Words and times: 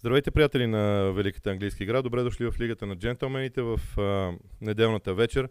Здравейте, 0.00 0.30
приятели 0.30 0.66
на 0.66 1.12
Великата 1.12 1.50
английска 1.50 1.84
игра. 1.84 2.02
Добре 2.02 2.22
дошли 2.22 2.50
в 2.50 2.60
Лигата 2.60 2.86
на 2.86 2.96
джентълмените 2.96 3.62
в 3.62 3.80
а, 3.98 4.32
неделната 4.60 5.14
вечер. 5.14 5.48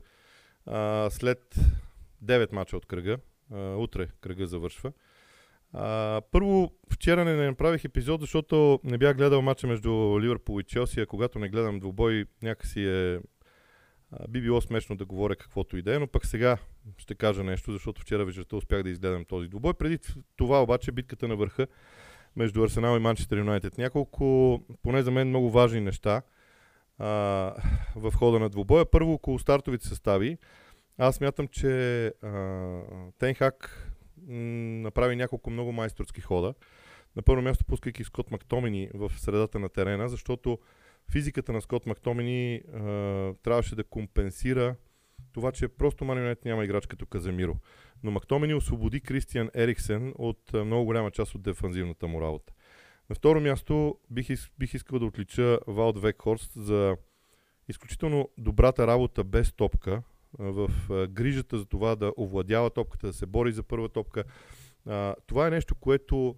А, 0.66 1.10
след 1.10 1.56
9 2.24 2.54
мача 2.54 2.78
от 2.78 2.86
кръга. 2.86 3.18
А, 3.54 3.76
утре 3.76 4.08
кръга 4.22 4.48
завършва. 4.48 4.92
А, 5.74 6.22
първо, 6.32 6.72
вчера 6.92 7.26
не, 7.26 7.48
направих 7.48 7.86
епизод, 7.86 8.22
защото 8.22 8.80
не 8.84 8.98
бях 8.98 9.18
гледал 9.18 9.42
мача 9.42 9.68
между 9.68 10.20
Ливърпул 10.22 10.60
и 10.60 10.64
Челси, 10.64 11.00
а 11.00 11.06
когато 11.06 11.40
не 11.40 11.50
гледам 11.50 11.80
двубой, 11.80 12.26
някакси 12.44 12.84
е... 12.84 13.20
А, 14.12 14.28
би 14.30 14.42
било 14.42 14.62
смешно 14.62 14.96
да 14.96 15.06
говоря 15.06 15.36
каквото 15.36 15.78
и 15.78 15.82
да 15.82 15.96
е, 15.96 16.00
но 16.00 16.08
пък 16.08 16.26
сега 16.26 16.58
ще 16.98 17.16
кажа 17.16 17.44
нещо, 17.44 17.72
защото 17.72 18.02
вчера 18.02 18.26
вечерта 18.26 18.56
успях 18.56 18.84
да 18.84 18.90
изгледам 18.90 19.26
този 19.26 19.48
двубой. 19.48 19.74
Преди 19.74 20.00
това 20.36 20.64
обаче 20.64 20.92
битката 20.92 21.28
на 21.28 21.36
върха 21.36 21.68
между 22.36 22.64
Арсенал 22.64 22.98
и 22.98 23.00
Манчестър 23.00 23.38
Юнайтед. 23.38 23.78
Няколко, 23.78 24.60
поне 24.84 25.02
за 25.02 25.12
мен, 25.12 25.28
много 25.28 25.50
важни 25.50 25.82
неща 25.82 26.22
в 27.96 28.14
хода 28.16 28.40
на 28.40 28.50
двубоя. 28.50 28.86
Първо, 28.86 29.14
около 29.14 29.40
стартовите 29.40 29.88
състави. 29.88 30.38
Аз 30.98 31.22
мятам, 31.22 31.48
че 31.48 32.14
Тенхак 33.18 33.86
направи 34.28 35.16
няколко 35.16 35.50
много 35.50 35.72
майсторски 35.72 36.22
хода. 36.22 36.54
На 37.16 37.22
първо 37.22 37.42
място 37.42 37.66
пускайки 37.66 38.04
Скот 38.04 38.32
Мактомини 38.32 38.90
в 38.94 39.12
средата 39.18 39.60
на 39.60 39.70
терена, 39.70 40.10
защото 40.10 40.60
физиката 41.12 41.54
на 41.54 41.62
Скот 41.62 41.86
Мактомини 41.86 42.62
трябваше 43.44 43.76
да 43.76 43.84
компенсира 43.84 44.76
това, 45.34 45.52
че 45.52 45.68
просто 45.68 46.06
Манионет 46.06 46.46
няма 46.46 46.66
играч 46.66 46.86
като 46.86 47.06
Каземиро. 47.06 47.56
Но 48.04 48.12
Мактомини 48.12 48.54
освободи 48.54 49.02
Кристиан 49.02 49.50
Ериксен 49.56 50.14
от 50.18 50.54
много 50.54 50.86
голяма 50.86 51.12
част 51.12 51.36
от 51.36 51.42
дефанзивната 51.42 52.08
му 52.08 52.22
работа. 52.22 52.54
На 53.10 53.16
второ 53.16 53.42
място 53.42 53.98
бих, 54.10 54.28
бих 54.60 54.74
искал 54.74 55.00
да 55.00 55.06
отлича 55.06 55.60
Валд 55.68 56.02
Векхорст 56.02 56.52
за 56.56 56.98
изключително 57.68 58.30
добрата 58.38 58.88
работа 58.88 59.24
без 59.24 59.54
топка, 59.54 60.04
в 60.40 60.72
грижата 61.08 61.58
за 61.58 61.66
това 61.66 61.96
да 61.96 62.14
овладява 62.18 62.70
топката, 62.70 63.08
да 63.08 63.14
се 63.14 63.26
бори 63.26 63.52
за 63.52 63.64
първа 63.64 63.90
топка. 63.90 64.24
Това 65.28 65.48
е 65.48 65.52
нещо, 65.52 65.76
което 65.76 66.36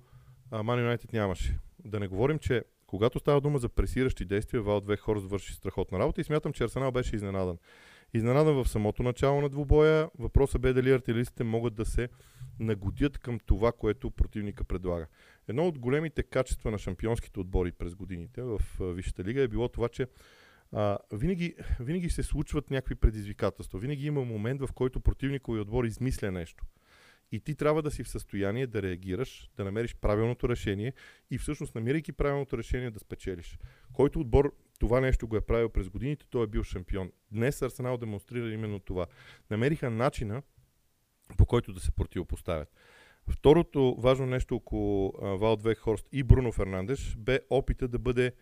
Ман 0.63 0.79
Юнайтед 0.79 1.13
нямаше. 1.13 1.59
Да 1.85 1.99
не 1.99 2.07
говорим, 2.07 2.39
че 2.39 2.63
когато 2.87 3.19
става 3.19 3.41
дума 3.41 3.59
за 3.59 3.69
пресиращи 3.69 4.25
действия, 4.25 4.61
Валд 4.61 4.87
Векхорст 4.87 5.25
върши 5.25 5.53
страхотна 5.53 5.99
работа 5.99 6.21
и 6.21 6.23
смятам, 6.23 6.53
че 6.53 6.63
Арсенал 6.63 6.91
беше 6.91 7.15
изненадан. 7.15 7.57
Изненадан 8.13 8.63
в 8.63 8.69
самото 8.69 9.03
начало 9.03 9.41
на 9.41 9.49
двубоя. 9.49 10.09
Въпросът 10.19 10.61
бе 10.61 10.73
дали 10.73 10.91
артилеристите 10.91 11.43
могат 11.43 11.75
да 11.75 11.85
се 11.85 12.09
нагодят 12.59 13.17
към 13.17 13.39
това, 13.39 13.71
което 13.71 14.11
противника 14.11 14.63
предлага. 14.63 15.07
Едно 15.47 15.67
от 15.67 15.79
големите 15.79 16.23
качества 16.23 16.71
на 16.71 16.77
шампионските 16.77 17.39
отбори 17.39 17.71
през 17.71 17.95
годините 17.95 18.41
в 18.41 18.61
Висшата 18.79 19.23
лига 19.23 19.41
е 19.41 19.47
било 19.47 19.69
това, 19.69 19.89
че 19.89 20.07
а, 20.71 20.97
винаги, 21.13 21.55
винаги 21.79 22.09
се 22.09 22.23
случват 22.23 22.71
някакви 22.71 22.95
предизвикателства. 22.95 23.79
Винаги 23.79 24.05
има 24.05 24.23
момент, 24.23 24.61
в 24.61 24.69
който 24.73 24.99
противникови 24.99 25.59
отбор 25.59 25.83
измисля 25.83 26.31
нещо. 26.31 26.65
И 27.31 27.39
ти 27.39 27.55
трябва 27.55 27.81
да 27.81 27.91
си 27.91 28.03
в 28.03 28.09
състояние 28.09 28.67
да 28.67 28.81
реагираш, 28.81 29.49
да 29.57 29.63
намериш 29.63 29.95
правилното 29.95 30.49
решение 30.49 30.93
и 31.31 31.37
всъщност 31.37 31.75
намирайки 31.75 32.11
правилното 32.11 32.57
решение 32.57 32.91
да 32.91 32.99
спечелиш. 32.99 33.59
Който 33.93 34.19
отбор 34.19 34.55
това 34.81 35.01
нещо 35.01 35.27
го 35.27 35.35
е 35.35 35.41
правил 35.41 35.69
през 35.69 35.89
годините, 35.89 36.25
той 36.29 36.43
е 36.43 36.47
бил 36.47 36.63
шампион. 36.63 37.11
Днес 37.31 37.61
Арсенал 37.61 37.97
демонстрира 37.97 38.53
именно 38.53 38.79
това. 38.79 39.05
Намериха 39.49 39.89
начина 39.89 40.41
по 41.37 41.45
който 41.45 41.73
да 41.73 41.79
се 41.79 41.91
противопоставят. 41.91 42.73
Второто 43.27 43.95
важно 43.99 44.25
нещо 44.25 44.55
около 44.55 45.13
Валд 45.37 45.63
Векхорст 45.63 46.07
и 46.11 46.23
Бруно 46.23 46.51
Фернандеш 46.51 47.15
бе 47.17 47.39
опита 47.49 47.87
да 47.87 47.99
бъде 47.99 48.33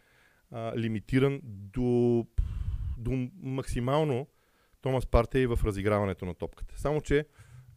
а, 0.52 0.78
лимитиран 0.78 1.42
до, 1.44 2.26
до 2.98 3.30
максимално 3.42 4.28
Томас 4.82 5.06
Партей 5.06 5.46
в 5.48 5.60
разиграването 5.66 6.26
на 6.26 6.34
топката. 6.34 6.80
Само, 6.80 7.02
че 7.02 7.26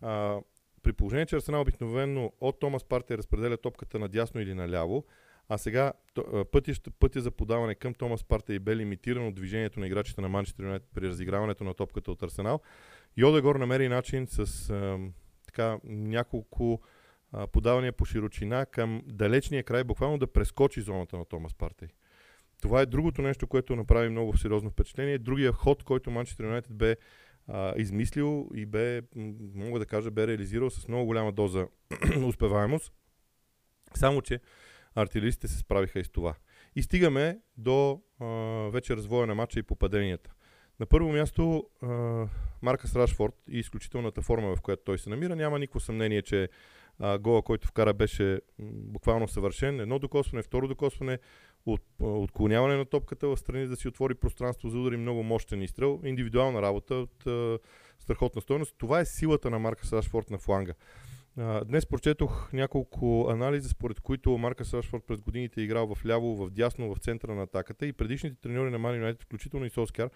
а, 0.01 0.41
при 0.83 0.93
положение, 0.93 1.27
че 1.27 1.37
Арсенал 1.37 1.61
обикновено 1.61 2.33
от 2.41 2.61
Томас 2.61 2.85
Партей 2.85 3.17
разпределя 3.17 3.57
топката 3.57 3.99
надясно 3.99 4.41
или 4.41 4.55
наляво, 4.55 5.05
а 5.53 5.59
сега 5.59 5.93
пътя, 6.53 6.73
пътя 6.99 7.21
за 7.21 7.31
подаване 7.31 7.75
към 7.75 7.95
Томас 7.95 8.25
Партей 8.25 8.59
бе 8.59 8.77
лимитиран 8.77 9.27
от 9.27 9.35
движението 9.35 9.81
на 9.81 9.87
играчите 9.87 10.21
на 10.21 10.29
Манчестър 10.29 10.65
Юнайтед 10.65 10.89
при 10.95 11.09
разиграването 11.09 11.65
на 11.65 11.75
топката 11.75 12.13
от 12.13 12.23
Арсенал. 12.23 12.61
И 13.17 13.25
Одегор 13.25 13.57
намери 13.57 13.89
начин 13.89 14.27
с 14.27 14.71
а, 14.71 14.99
така, 15.47 15.79
няколко 15.85 16.81
а, 17.33 17.47
подавания 17.47 17.93
по 17.93 18.05
широчина 18.05 18.67
към 18.67 19.03
далечния 19.07 19.65
край, 19.65 19.85
буквално 19.85 20.19
да 20.19 20.27
прескочи 20.27 20.81
зоната 20.81 21.19
на 21.19 21.25
Томас 21.25 21.55
Партей. 21.55 21.89
Това 22.63 22.81
е 22.81 22.87
другото 22.87 23.23
нещо, 23.23 23.47
което 23.47 23.77
направи 23.77 24.09
много 24.09 24.37
сериозно 24.37 24.71
впечатление. 24.71 25.19
Другия 25.19 25.53
ход, 25.53 25.83
който 25.83 26.11
Манчестър 26.11 26.45
Юнайтед 26.45 26.75
бе 26.75 26.97
а, 27.49 27.75
измислил 27.77 28.51
и 28.55 28.67
бе, 28.67 29.03
мога 29.55 29.79
да 29.79 29.87
кажа, 29.87 30.11
бе 30.11 30.27
реализирал 30.27 30.71
с 30.71 30.89
много 30.89 31.05
голяма 31.05 31.33
доза 31.33 31.67
успеваемост. 32.27 32.93
Само, 33.95 34.23
че 34.23 34.41
артилеристите 34.95 35.49
се 35.49 35.59
справиха 35.59 36.01
и 36.01 36.05
с 36.05 36.09
това. 36.09 36.35
И 36.77 36.83
стигаме 36.83 37.39
до 37.57 38.01
а, 38.21 38.27
вече 38.71 38.97
развоя 38.97 39.27
на 39.27 39.35
матча 39.35 39.59
и 39.59 39.63
попаденията. 39.63 40.33
На 40.81 40.87
първо 40.87 41.13
място 41.13 41.71
а, 41.83 41.87
Маркас 42.63 42.97
Рашфорд 42.97 43.35
и 43.49 43.59
изключителната 43.59 44.23
форма, 44.23 44.57
в 44.57 44.61
която 44.61 44.83
той 44.85 44.99
се 44.99 45.11
намира. 45.11 45.37
Няма 45.37 45.59
никакво 45.59 45.81
съмнение, 45.81 46.23
че 46.23 46.49
а, 46.99 47.19
гола, 47.19 47.43
който 47.43 47.69
вкара, 47.69 47.95
беше 47.95 48.41
буквално 48.59 49.29
съвършен. 49.29 49.81
Едно 49.81 49.99
докосване, 49.99 50.43
второ 50.43 50.69
докосване, 50.69 51.19
от, 51.67 51.83
отклоняване 52.01 52.77
на 52.77 52.85
топката 52.85 53.29
в 53.29 53.37
страни 53.37 53.67
да 53.67 53.77
си 53.77 53.89
отвори 53.89 54.15
пространство 54.15 54.69
за 54.69 54.79
удари, 54.79 54.97
много 54.97 55.23
мощен 55.23 55.63
изстрел, 55.63 56.01
индивидуална 56.05 56.63
работа 56.63 56.95
от 56.95 57.27
а, 57.27 57.59
страхотна 57.99 58.43
стоеност. 58.43 58.75
Това 58.79 59.01
е 59.01 59.05
силата 59.05 59.51
на 59.51 59.59
Марка 59.59 59.97
Рашфорд 59.97 60.31
на 60.31 60.39
фланга. 60.39 60.75
Днес 61.65 61.87
прочетох 61.87 62.53
няколко 62.53 63.27
анализа, 63.31 63.69
според 63.69 64.01
които 64.01 64.39
Марка 64.39 64.65
Рашфорд 64.75 65.05
през 65.07 65.21
годините 65.21 65.61
е 65.61 65.65
играл 65.65 65.95
в 65.95 66.07
ляво, 66.07 66.37
в 66.37 66.51
дясно, 66.51 66.95
в 66.95 66.99
центъра 66.99 67.35
на 67.35 67.43
атаката 67.43 67.87
и 67.87 67.93
предишните 67.93 68.41
треньори 68.41 68.71
на 68.71 68.79
Ман 68.79 68.95
Юнайтед, 68.95 69.23
включително 69.23 69.67
и 69.67 69.71
Солскар, 69.71 70.11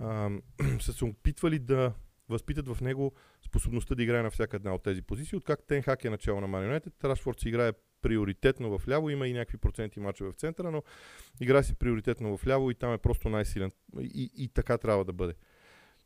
са 0.80 0.92
се 0.92 1.04
опитвали 1.04 1.58
да 1.58 1.92
възпитат 2.28 2.68
в 2.68 2.80
него 2.80 3.12
способността 3.46 3.94
да 3.94 4.02
играе 4.02 4.22
на 4.22 4.30
всяка 4.30 4.56
една 4.56 4.74
от 4.74 4.82
тези 4.82 5.02
позиции. 5.02 5.36
Откак 5.36 5.62
Тенхак 5.66 6.04
е 6.04 6.10
начало 6.10 6.40
на 6.40 6.46
Ман 6.46 6.64
Юнайтед, 6.64 7.04
Рашфорд 7.04 7.40
си 7.40 7.48
играе 7.48 7.72
приоритетно 8.02 8.78
в 8.78 8.88
ляво, 8.88 9.10
има 9.10 9.28
и 9.28 9.32
някакви 9.32 9.58
проценти 9.58 10.00
мача 10.00 10.24
в 10.24 10.34
центъра, 10.34 10.70
но 10.70 10.82
играе 11.40 11.62
си 11.62 11.74
приоритетно 11.74 12.36
в 12.36 12.46
ляво 12.46 12.70
и 12.70 12.74
там 12.74 12.92
е 12.92 12.98
просто 12.98 13.28
най-силен. 13.28 13.70
И, 14.00 14.30
и 14.36 14.48
така 14.48 14.78
трябва 14.78 15.04
да 15.04 15.12
бъде. 15.12 15.34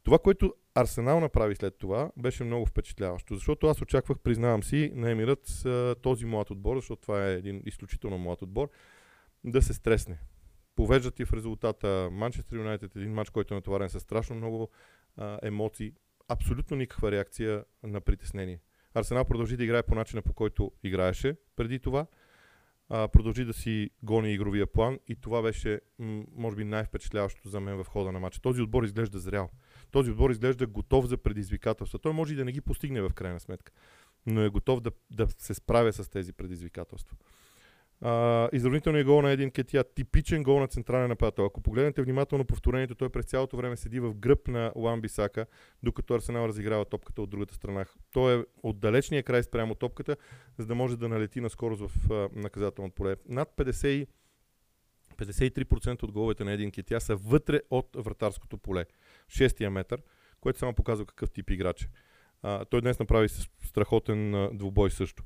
Това, 0.08 0.19
което 0.19 0.54
Арсенал 0.74 1.20
направи 1.20 1.56
след 1.56 1.78
това, 1.78 2.10
беше 2.16 2.44
много 2.44 2.66
впечатляващо, 2.66 3.34
защото 3.34 3.66
аз 3.66 3.82
очаквах, 3.82 4.19
признавам 4.19 4.62
си, 4.62 4.92
на 4.94 5.10
Емирът 5.10 5.41
с 5.44 5.96
този 6.02 6.26
млад 6.26 6.50
отбор, 6.50 6.76
защото 6.76 7.02
това 7.02 7.26
е 7.26 7.34
един 7.34 7.62
изключително 7.66 8.18
млад 8.18 8.42
отбор, 8.42 8.68
да 9.44 9.62
се 9.62 9.74
стресне. 9.74 10.18
Повеждат 10.76 11.20
и 11.20 11.24
в 11.24 11.32
резултата 11.32 12.08
Манчестър 12.12 12.56
Юнайтед, 12.56 12.97
един 12.97 13.12
матч, 13.12 13.30
който 13.30 13.54
е 13.54 13.56
натоварен 13.56 13.88
с 13.88 14.00
страшно 14.00 14.36
много 14.36 14.68
а, 15.16 15.38
емоции, 15.42 15.92
абсолютно 16.28 16.76
никаква 16.76 17.10
реакция 17.10 17.64
на 17.82 18.00
притеснение. 18.00 18.60
Арсенал 18.94 19.24
продължи 19.24 19.56
да 19.56 19.64
играе 19.64 19.82
по 19.82 19.94
начина 19.94 20.22
по 20.22 20.32
който 20.32 20.72
играеше 20.82 21.36
преди 21.56 21.78
това. 21.78 22.06
А, 22.91 23.09
продължи 23.09 23.44
да 23.44 23.53
си 23.53 23.91
гони 24.03 24.32
игровия 24.32 24.66
план 24.66 24.99
и 25.09 25.16
това 25.16 25.43
беше, 25.43 25.81
м- 25.99 26.25
може 26.37 26.56
би, 26.56 26.65
най-впечатляващото 26.65 27.49
за 27.49 27.60
мен 27.60 27.76
в 27.76 27.87
хода 27.87 28.12
на 28.12 28.21
матча. 28.21 28.41
Този 28.41 28.62
отбор 28.62 28.82
изглежда 28.82 29.19
зрял. 29.19 29.50
Този 29.91 30.10
отбор 30.10 30.31
изглежда 30.31 30.66
готов 30.66 31.06
за 31.06 31.16
предизвикателства. 31.16 31.98
Той 31.98 32.12
може 32.12 32.32
и 32.32 32.37
да 32.37 32.44
не 32.44 32.53
ги 32.53 32.60
постигне 32.60 33.03
в 33.03 33.10
крайна 33.15 33.41
сметка, 33.41 33.72
но 34.27 34.43
е 34.43 34.48
готов 34.48 34.81
да, 34.81 34.91
да 35.10 35.27
се 35.38 35.54
справя 35.54 35.93
с 35.93 36.09
тези 36.09 36.32
предизвикателства. 36.32 37.16
Изравнителният 38.53 39.06
гол 39.06 39.22
на 39.22 39.31
един 39.31 39.50
Кетия, 39.50 39.84
типичен 39.84 40.42
гол 40.42 40.60
на 40.60 40.68
централен 40.68 41.09
нападател. 41.09 41.45
Ако 41.45 41.60
погледнете 41.60 42.03
внимателно 42.03 42.45
повторението, 42.45 42.95
той 42.95 43.09
през 43.09 43.27
цялото 43.27 43.56
време 43.56 43.77
седи 43.77 44.00
в 44.00 44.15
гръб 44.15 44.48
на 44.48 44.72
Уан 44.74 45.00
Бисака, 45.00 45.47
докато 45.83 46.15
Арсенал 46.15 46.48
разиграва 46.48 46.84
топката 46.84 47.22
от 47.22 47.30
другата 47.30 47.54
страна. 47.54 47.84
Той 48.12 48.41
е 48.41 48.45
от 48.62 48.80
далечния 48.80 49.22
край 49.22 49.42
спрямо 49.42 49.74
топката, 49.74 50.16
за 50.59 50.66
да 50.66 50.74
може 50.74 50.97
да 50.97 51.09
налети 51.09 51.41
на 51.41 51.50
скорост 51.50 51.83
в 51.83 52.09
uh, 52.09 52.36
наказателното 52.36 52.95
поле. 52.95 53.16
Над 53.28 53.48
50 53.56 54.06
53% 55.16 56.03
от 56.03 56.12
головете 56.12 56.45
на 56.45 56.53
един 56.53 56.71
Кетия 56.71 57.00
са 57.00 57.16
вътре 57.16 57.60
от 57.71 57.89
вратарското 57.97 58.59
поле. 58.59 58.84
Шестия 59.28 59.71
метър, 59.71 60.03
което 60.41 60.59
само 60.59 60.74
показва 60.74 61.06
какъв 61.06 61.30
тип 61.30 61.50
играч 61.50 61.83
е. 61.83 61.89
Той 62.71 62.80
днес 62.80 62.98
направи 62.98 63.28
страхотен 63.65 64.33
uh, 64.33 64.56
двубой 64.56 64.91
също. 64.91 65.22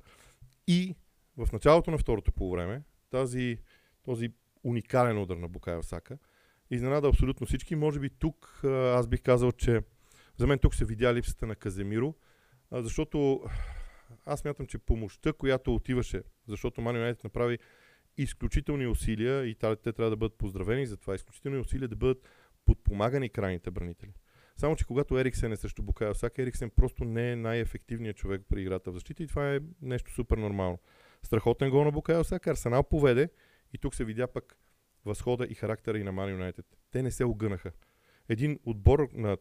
И 0.66 0.94
в 1.37 1.52
началото 1.52 1.90
на 1.90 1.99
второто 1.99 2.32
полувреме 2.32 2.82
тази, 3.11 3.58
този 4.02 4.29
уникален 4.64 5.19
удар 5.19 5.37
на 5.37 5.49
Букайо 5.49 5.82
Сака 5.82 6.19
изненада 6.70 7.08
абсолютно 7.08 7.46
всички. 7.46 7.75
Може 7.75 8.00
би 8.00 8.11
тук 8.11 8.61
аз 8.64 9.06
бих 9.06 9.23
казал, 9.23 9.52
че 9.52 9.81
за 10.37 10.46
мен 10.46 10.58
тук 10.58 10.75
се 10.75 10.84
видя 10.84 11.14
липсата 11.14 11.46
на 11.46 11.56
Каземиро, 11.56 12.14
защото 12.73 13.44
аз 14.26 14.44
мятам, 14.44 14.67
че 14.67 14.79
помощта, 14.79 15.32
която 15.32 15.75
отиваше, 15.75 16.23
защото 16.46 16.81
Ман 16.81 16.96
Юнайтед 16.96 17.25
направи 17.25 17.58
изключителни 18.17 18.87
усилия 18.87 19.44
и 19.46 19.55
те 19.55 19.76
трябва 19.76 20.11
да 20.11 20.17
бъдат 20.17 20.38
поздравени 20.38 20.87
за 20.87 20.96
това. 20.96 21.14
Изключителни 21.14 21.58
усилия 21.58 21.88
да 21.88 21.96
бъдат 21.96 22.29
подпомагани 22.64 23.29
крайните 23.29 23.70
бранители. 23.70 24.12
Само, 24.56 24.76
че 24.76 24.84
когато 24.84 25.19
Ериксен 25.19 25.52
е 25.52 25.56
срещу 25.56 25.82
Букайо 25.82 26.14
Сака, 26.14 26.43
Ериксен 26.43 26.70
просто 26.70 27.05
не 27.05 27.32
е 27.32 27.37
най-ефективният 27.37 28.17
човек 28.17 28.43
при 28.49 28.62
играта 28.62 28.90
в 28.90 28.94
защита 28.94 29.23
и 29.23 29.26
това 29.26 29.55
е 29.55 29.61
нещо 29.82 30.12
супер 30.12 30.37
нормално. 30.37 30.79
Страхотен 31.22 31.70
гол 31.70 31.84
на 31.84 31.90
Букайо 31.90 32.24
Сака, 32.24 32.50
Арсенал 32.50 32.82
поведе 32.82 33.28
и 33.72 33.78
тук 33.78 33.94
се 33.94 34.04
видя 34.04 34.26
пък 34.26 34.56
възхода 35.04 35.46
и 35.50 35.54
характера 35.54 35.98
и 35.98 36.02
на 36.02 36.12
Ман 36.12 36.30
Юнайтед. 36.30 36.66
Те 36.90 37.02
не 37.02 37.10
се 37.10 37.24
огънаха. 37.24 37.72
Един 38.28 38.58
отбор 38.64 39.08
на 39.12 39.36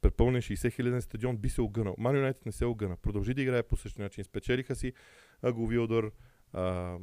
препълнен 0.00 0.42
60 0.42 0.72
хиляден 0.72 1.02
стадион 1.02 1.36
би 1.36 1.48
се 1.48 1.62
огънал. 1.62 1.94
Ман 1.98 2.16
Юнайтед 2.16 2.46
не 2.46 2.52
се 2.52 2.64
огъна. 2.64 2.96
Продължи 2.96 3.34
да 3.34 3.42
играе 3.42 3.62
по 3.62 3.76
същия 3.76 4.02
начин. 4.02 4.24
Спечелиха 4.24 4.74
си 4.74 4.92
Аго 5.42 5.66
Вилдър, 5.66 6.10
а, 6.52 6.98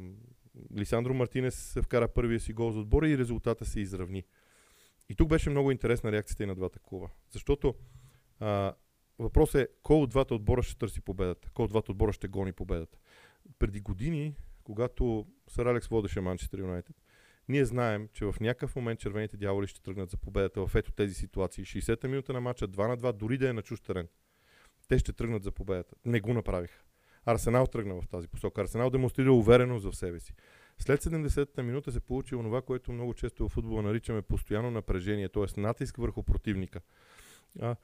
Лисандро 0.76 1.14
Мартинес 1.14 1.78
вкара 1.82 2.08
първия 2.08 2.40
си 2.40 2.52
гол 2.52 2.70
за 2.70 2.80
отбора 2.80 3.08
и 3.08 3.18
резултата 3.18 3.64
се 3.64 3.80
изравни. 3.80 4.24
И 5.08 5.14
тук 5.14 5.28
беше 5.28 5.50
много 5.50 5.70
интересна 5.70 6.12
реакцията 6.12 6.42
и 6.42 6.46
на 6.46 6.54
двата 6.54 6.78
клуба. 6.78 7.08
Защото 7.30 7.74
а, 8.40 8.74
въпросът 9.18 9.60
е 9.60 9.68
кой 9.82 9.96
от 9.96 10.10
двата 10.10 10.34
отбора 10.34 10.62
ще 10.62 10.78
търси 10.78 11.00
победата, 11.00 11.50
кой 11.54 11.64
от 11.64 11.70
двата 11.70 11.92
отбора 11.92 12.12
ще 12.12 12.28
гони 12.28 12.52
победата. 12.52 12.98
Преди 13.58 13.80
години, 13.80 14.36
когато 14.64 15.26
Сър 15.48 15.66
Алекс 15.66 15.88
водеше 15.88 16.20
Манчестър 16.20 16.58
Юнайтед, 16.58 16.96
ние 17.48 17.64
знаем, 17.64 18.08
че 18.12 18.24
в 18.24 18.34
някакъв 18.40 18.76
момент 18.76 19.00
червените 19.00 19.36
дяволи 19.36 19.66
ще 19.66 19.82
тръгнат 19.82 20.10
за 20.10 20.16
победата 20.16 20.66
в 20.66 20.74
ето 20.74 20.92
тези 20.92 21.14
ситуации. 21.14 21.64
60-та 21.64 22.08
минута 22.08 22.32
на 22.32 22.40
матча, 22.40 22.68
2 22.68 22.88
на 22.88 22.98
2, 22.98 23.12
дори 23.12 23.38
да 23.38 23.48
е 23.48 23.52
на 23.52 23.62
чуж 23.62 23.80
терен. 23.80 24.08
Те 24.88 24.98
ще 24.98 25.12
тръгнат 25.12 25.42
за 25.42 25.52
победата. 25.52 25.94
Не 26.04 26.20
го 26.20 26.34
направиха. 26.34 26.82
Арсенал 27.26 27.66
тръгна 27.66 28.00
в 28.00 28.08
тази 28.08 28.28
посока. 28.28 28.60
Арсенал 28.60 28.90
демонстрира 28.90 29.32
увереност 29.32 29.84
в 29.90 29.96
себе 29.96 30.20
си. 30.20 30.34
След 30.78 31.04
70-та 31.04 31.62
минута 31.62 31.92
се 31.92 32.00
получи 32.00 32.34
онова, 32.34 32.62
което 32.62 32.92
много 32.92 33.14
често 33.14 33.48
в 33.48 33.52
футбола 33.52 33.82
наричаме 33.82 34.22
постоянно 34.22 34.70
напрежение, 34.70 35.28
т.е. 35.28 35.60
натиск 35.60 35.96
върху 35.96 36.22
противника. 36.22 36.80
А, 37.60 37.76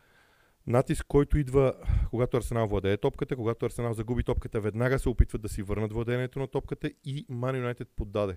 натиск, 0.67 1.07
който 1.09 1.39
идва, 1.39 1.75
когато 2.11 2.37
Арсенал 2.37 2.67
владее 2.67 2.97
топката, 2.97 3.37
когато 3.37 3.67
Арсенал 3.67 3.93
загуби 3.93 4.23
топката, 4.23 4.61
веднага 4.61 4.99
се 4.99 5.09
опитват 5.09 5.43
да 5.43 5.49
си 5.49 5.63
върнат 5.63 5.93
владението 5.93 6.39
на 6.39 6.47
топката 6.47 6.91
и 7.05 7.27
Ман 7.29 7.57
Юнайтед 7.57 7.89
поддаде. 7.97 8.37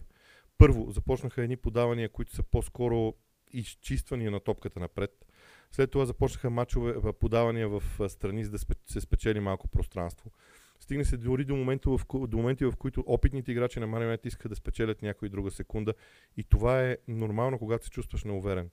Първо, 0.58 0.92
започнаха 0.92 1.44
едни 1.44 1.58
подавания, 1.58 2.10
които 2.10 2.36
са 2.36 2.44
по-скоро 2.44 3.14
изчиствания 3.52 4.32
на 4.32 4.40
топката 4.40 4.80
напред. 4.80 5.26
След 5.72 5.92
това 5.92 6.06
започнаха 6.06 6.50
мачове, 6.50 7.14
подавания 7.14 7.70
в 7.70 7.84
страни, 8.10 8.44
за 8.44 8.52
да 8.52 8.58
се 8.88 9.02
спечели 9.02 9.40
малко 9.40 9.68
пространство. 9.68 10.32
Стигне 10.80 11.06
се 11.06 11.18
дори 11.18 11.46
до, 11.46 11.56
момента, 11.56 11.90
в, 11.90 12.00
до 12.28 12.38
моменти, 12.38 12.66
в 12.66 12.74
които 12.78 13.04
опитните 13.08 13.52
играчи 13.52 13.80
на 13.80 13.88
Манионет 13.88 14.26
искаха 14.26 14.50
да 14.50 14.56
спечелят 14.56 15.02
някоя 15.02 15.32
друга 15.32 15.52
секунда. 15.52 15.94
И 16.38 16.44
това 16.44 16.84
е 16.84 16.98
нормално, 17.08 17.60
когато 17.60 17.86
се 17.86 17.92
чувстваш 17.92 18.24
неуверен. 18.24 18.70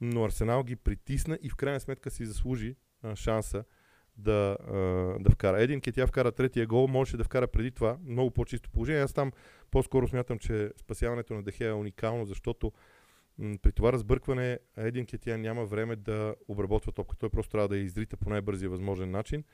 Но 0.00 0.24
Арсенал 0.24 0.64
ги 0.64 0.76
притисна 0.76 1.38
и 1.42 1.50
в 1.50 1.56
крайна 1.56 1.80
сметка 1.80 2.10
си 2.10 2.26
заслужи 2.26 2.76
а, 3.02 3.16
шанса 3.16 3.64
да, 4.16 4.56
а, 4.60 4.74
да 5.20 5.30
вкара. 5.30 5.62
Един 5.62 5.80
Кетя 5.80 6.06
вкара 6.06 6.32
третия 6.32 6.66
гол, 6.66 6.88
можеше 6.88 7.16
да 7.16 7.24
вкара 7.24 7.46
преди 7.46 7.70
това 7.70 7.98
много 8.06 8.30
по-чисто 8.30 8.70
положение. 8.70 9.02
Аз 9.02 9.12
там 9.12 9.32
по-скоро 9.70 10.08
смятам, 10.08 10.38
че 10.38 10.72
спасяването 10.76 11.34
на 11.34 11.42
Дехея 11.42 11.70
е 11.70 11.72
уникално, 11.72 12.24
защото 12.24 12.72
м- 13.38 13.56
при 13.62 13.72
това 13.72 13.92
разбъркване 13.92 14.58
Един 14.76 15.06
Кетя 15.06 15.38
няма 15.38 15.64
време 15.64 15.96
да 15.96 16.34
обработва 16.48 16.92
топка. 16.92 17.16
Той 17.16 17.30
просто 17.30 17.50
трябва 17.50 17.68
да 17.68 17.76
я 17.76 17.82
изрита 17.82 18.16
по 18.16 18.30
най-бързия 18.30 18.70
възможен 18.70 19.10
начин. 19.10 19.44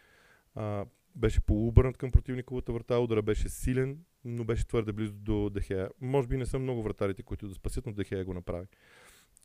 А, 0.54 0.84
беше 1.14 1.40
полуобърнат 1.40 1.96
към 1.96 2.10
противниковата 2.10 2.72
врата, 2.72 2.98
удара 2.98 3.22
беше 3.22 3.48
силен, 3.48 3.98
но 4.24 4.44
беше 4.44 4.66
твърде 4.66 4.92
близо 4.92 5.12
до 5.12 5.50
Дехея. 5.50 5.90
Може 6.00 6.28
би 6.28 6.36
не 6.36 6.46
са 6.46 6.58
много 6.58 6.82
вратарите, 6.82 7.22
които 7.22 7.48
да 7.48 7.54
спасят, 7.54 7.86
но 7.86 7.92
Дехея 7.92 8.24
го 8.24 8.34
направи. 8.34 8.66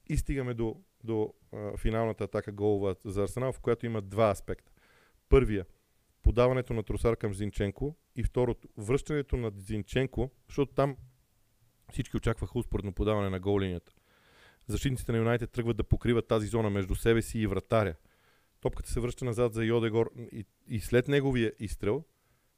И 0.09 0.17
стигаме 0.17 0.53
до, 0.53 0.75
до 1.03 1.33
а, 1.53 1.77
финалната 1.77 2.23
атака 2.23 2.51
голова 2.51 2.95
за 3.05 3.23
Арсенал, 3.23 3.51
в 3.51 3.59
която 3.59 3.85
има 3.85 4.01
два 4.01 4.29
аспекта. 4.29 4.71
Първия, 5.29 5.65
подаването 6.23 6.73
на 6.73 6.83
Тросар 6.83 7.15
към 7.15 7.33
Зинченко 7.33 7.95
и 8.15 8.23
второто, 8.23 8.67
връщането 8.77 9.37
на 9.37 9.51
Зинченко, 9.57 10.31
защото 10.47 10.73
там 10.73 10.97
всички 11.91 12.17
очакваха 12.17 12.59
успоредно 12.59 12.93
подаване 12.93 13.29
на 13.29 13.39
гол 13.39 13.59
линията. 13.59 13.93
Защитниците 14.67 15.11
на 15.11 15.17
Юнайтед 15.17 15.51
тръгват 15.51 15.77
да 15.77 15.83
покриват 15.83 16.27
тази 16.27 16.47
зона 16.47 16.69
между 16.69 16.95
себе 16.95 17.21
си 17.21 17.39
и 17.39 17.47
вратаря. 17.47 17.95
Топката 18.61 18.91
се 18.91 18.99
връща 18.99 19.25
назад 19.25 19.53
за 19.53 19.65
Йодегор 19.65 20.11
и, 20.31 20.45
и 20.67 20.79
след 20.79 21.07
неговия 21.07 21.53
изстрел, 21.59 22.03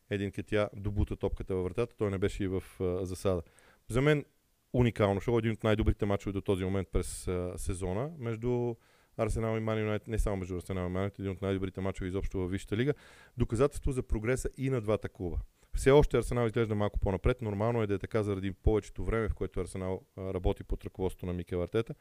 един 0.10 0.32
кетя 0.32 0.70
добута 0.74 1.16
топката 1.16 1.56
във 1.56 1.64
вратата, 1.64 1.96
той 1.98 2.12
не 2.12 2.18
беше 2.18 2.44
и 2.44 2.48
в 2.48 2.64
а, 2.80 3.06
засада. 3.06 3.42
За 3.88 4.02
мен 4.02 4.26
уникално 4.74 5.22
шоу, 5.22 5.38
един 5.38 5.52
от 5.52 5.64
най-добрите 5.64 6.06
мачове 6.06 6.34
до 6.34 6.42
този 6.42 6.64
момент 6.64 6.88
през 6.92 7.28
а, 7.28 7.54
сезона 7.58 8.12
между 8.18 8.76
Арсенал 9.18 9.58
и 9.58 9.60
Мани 9.60 9.82
Юнайтед, 9.82 10.08
не 10.08 10.20
само 10.20 10.38
между 10.38 10.56
Арсенал 10.56 10.86
и 10.86 10.90
Мани 10.90 11.12
един 11.20 11.32
от 11.32 11.42
най-добрите 11.42 11.82
мачове 11.82 12.08
изобщо 12.08 12.38
във 12.38 12.52
Висшата 12.52 12.78
лига. 12.78 12.94
Доказателство 13.38 13.92
за 13.92 14.04
прогреса 14.04 14.50
и 14.58 14.70
на 14.70 14.82
двата 14.82 15.10
клуба. 15.10 15.38
Все 15.76 15.92
още 15.92 16.18
Арсенал 16.18 16.46
изглежда 16.46 16.76
малко 16.76 17.00
по-напред. 17.00 17.42
Нормално 17.42 17.82
е 17.82 17.88
да 17.88 17.94
е 17.94 18.00
така 18.00 18.24
заради 18.24 18.52
повечето 18.52 19.04
време, 19.04 19.30
в 19.30 19.34
което 19.34 19.60
Арсенал 19.60 20.02
работи 20.18 20.64
под 20.64 20.86
ръководството 20.86 21.26
на 21.26 21.34
Микел 21.34 21.64
Артета. 21.64 21.96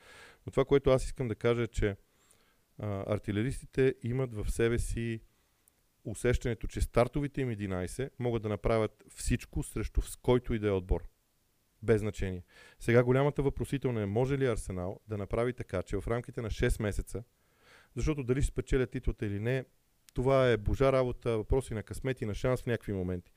Но 0.47 0.50
това, 0.50 0.64
което 0.64 0.91
аз 0.91 1.05
искам 1.05 1.29
да 1.29 1.35
кажа 1.35 1.62
е, 1.62 1.67
че 1.67 1.97
а, 2.79 3.14
артилеристите 3.14 3.94
имат 4.03 4.35
в 4.35 4.50
себе 4.50 4.79
си 4.79 5.21
усещането, 6.05 6.67
че 6.67 6.81
стартовите 6.81 7.41
им 7.41 7.49
11 7.49 8.11
могат 8.19 8.43
да 8.43 8.49
направят 8.49 9.05
всичко 9.14 9.62
срещу 9.62 10.03
с 10.03 10.17
който 10.17 10.55
и 10.55 10.59
да 10.59 10.69
е 10.69 10.71
отбор. 10.71 11.03
Без 11.83 12.01
значение. 12.01 12.43
Сега 12.81 13.05
голямата 13.05 13.43
въпросителна 13.43 14.03
е, 14.03 14.07
може 14.07 14.39
ли 14.39 14.47
Арсенал 14.47 15.01
да 15.09 15.19
направи 15.19 15.53
така, 15.53 15.83
че 15.83 16.01
в 16.01 16.09
рамките 16.09 16.43
на 16.43 16.51
6 16.51 16.83
месеца, 16.83 17.23
защото 17.95 18.23
дали 18.25 18.43
ще 18.43 18.53
спечелят 18.53 18.91
титлата 18.91 19.27
или 19.27 19.41
не, 19.41 19.65
това 20.15 20.51
е 20.51 20.57
божа 20.57 20.93
работа, 20.93 21.37
въпроси 21.37 21.75
на 21.75 21.83
късмет 21.83 22.21
и 22.21 22.27
на 22.27 22.35
шанс 22.35 22.63
в 22.63 22.67
някакви 22.67 22.93
моменти. 22.93 23.33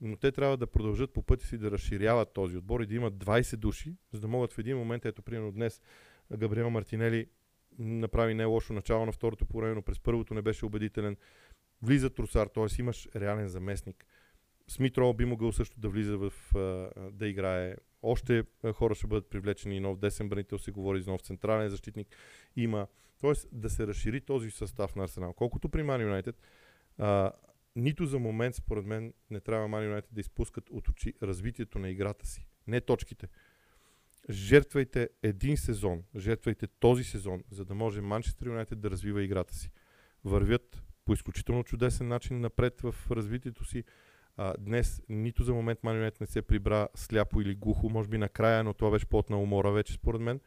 Но 0.00 0.16
те 0.16 0.32
трябва 0.32 0.56
да 0.56 0.66
продължат 0.66 1.12
по 1.12 1.22
пътя 1.22 1.46
си 1.46 1.58
да 1.58 1.70
разширяват 1.70 2.32
този 2.32 2.56
отбор 2.56 2.80
и 2.80 2.86
да 2.86 2.94
имат 2.94 3.14
20 3.14 3.56
души, 3.56 3.96
за 4.12 4.20
да 4.20 4.28
могат 4.28 4.52
в 4.52 4.58
един 4.58 4.76
момент, 4.76 5.04
ето 5.04 5.22
примерно 5.22 5.52
днес 5.52 5.82
Габриел 6.36 6.70
Мартинели 6.70 7.26
направи 7.78 8.34
не 8.34 8.44
лошо 8.44 8.72
начало 8.72 9.06
на 9.06 9.12
второто 9.12 9.46
по 9.46 9.82
през 9.82 10.00
първото 10.00 10.34
не 10.34 10.42
беше 10.42 10.66
убедителен. 10.66 11.16
Влиза 11.82 12.10
Трусар, 12.10 12.46
т.е. 12.46 12.66
имаш 12.78 13.08
реален 13.16 13.48
заместник. 13.48 14.06
Смитро 14.70 15.14
би 15.14 15.24
могъл 15.24 15.52
също 15.52 15.80
да 15.80 15.88
влиза 15.88 16.16
в 16.18 16.32
да 17.12 17.28
играе. 17.28 17.76
Още 18.02 18.44
хора 18.74 18.94
ще 18.94 19.06
бъдат 19.06 19.30
привлечени. 19.30 19.80
Нов 19.80 19.98
десен 19.98 20.28
бранител 20.28 20.58
се 20.58 20.70
говори 20.70 21.02
за 21.02 21.10
нов 21.10 21.20
централен 21.20 21.68
защитник. 21.68 22.16
Има. 22.56 22.86
Тоест 23.20 23.48
да 23.52 23.70
се 23.70 23.86
разшири 23.86 24.20
този 24.20 24.50
състав 24.50 24.96
на 24.96 25.04
Арсенал. 25.04 25.32
Колкото 25.32 25.68
при 25.68 25.82
Ман 25.82 26.02
Юнайтед, 26.02 26.42
нито 27.76 28.06
за 28.06 28.18
момент, 28.18 28.54
според 28.54 28.86
мен, 28.86 29.12
не 29.30 29.40
трябва 29.40 29.68
Ман 29.68 29.84
Юнайтед 29.84 30.14
да 30.14 30.20
изпускат 30.20 30.70
от 30.70 30.88
очи 30.88 31.14
развитието 31.22 31.78
на 31.78 31.90
играта 31.90 32.26
си. 32.26 32.46
Не 32.66 32.80
точките 32.80 33.28
жертвайте 34.30 35.08
един 35.22 35.56
сезон, 35.56 36.02
жертвайте 36.16 36.66
този 36.66 37.04
сезон, 37.04 37.44
за 37.50 37.64
да 37.64 37.74
може 37.74 38.00
Манчестър 38.00 38.46
Юнайтед 38.46 38.80
да 38.80 38.90
развива 38.90 39.22
играта 39.22 39.54
си. 39.54 39.70
Вървят 40.24 40.82
по 41.04 41.12
изключително 41.12 41.64
чудесен 41.64 42.08
начин 42.08 42.40
напред 42.40 42.80
в 42.80 42.94
развитието 43.10 43.64
си. 43.64 43.84
А, 44.36 44.54
днес 44.58 45.02
нито 45.08 45.44
за 45.44 45.54
момент 45.54 45.78
Ман 45.82 45.96
Юнайтед 45.96 46.20
не 46.20 46.26
се 46.26 46.42
прибра 46.42 46.88
сляпо 46.94 47.40
или 47.40 47.54
глухо, 47.54 47.88
може 47.88 48.08
би 48.08 48.18
накрая, 48.18 48.64
но 48.64 48.74
това 48.74 48.90
беше 48.90 49.06
плод 49.06 49.30
на 49.30 49.38
умора 49.40 49.70
вече 49.70 49.92
според 49.92 50.20
мен. 50.20 50.40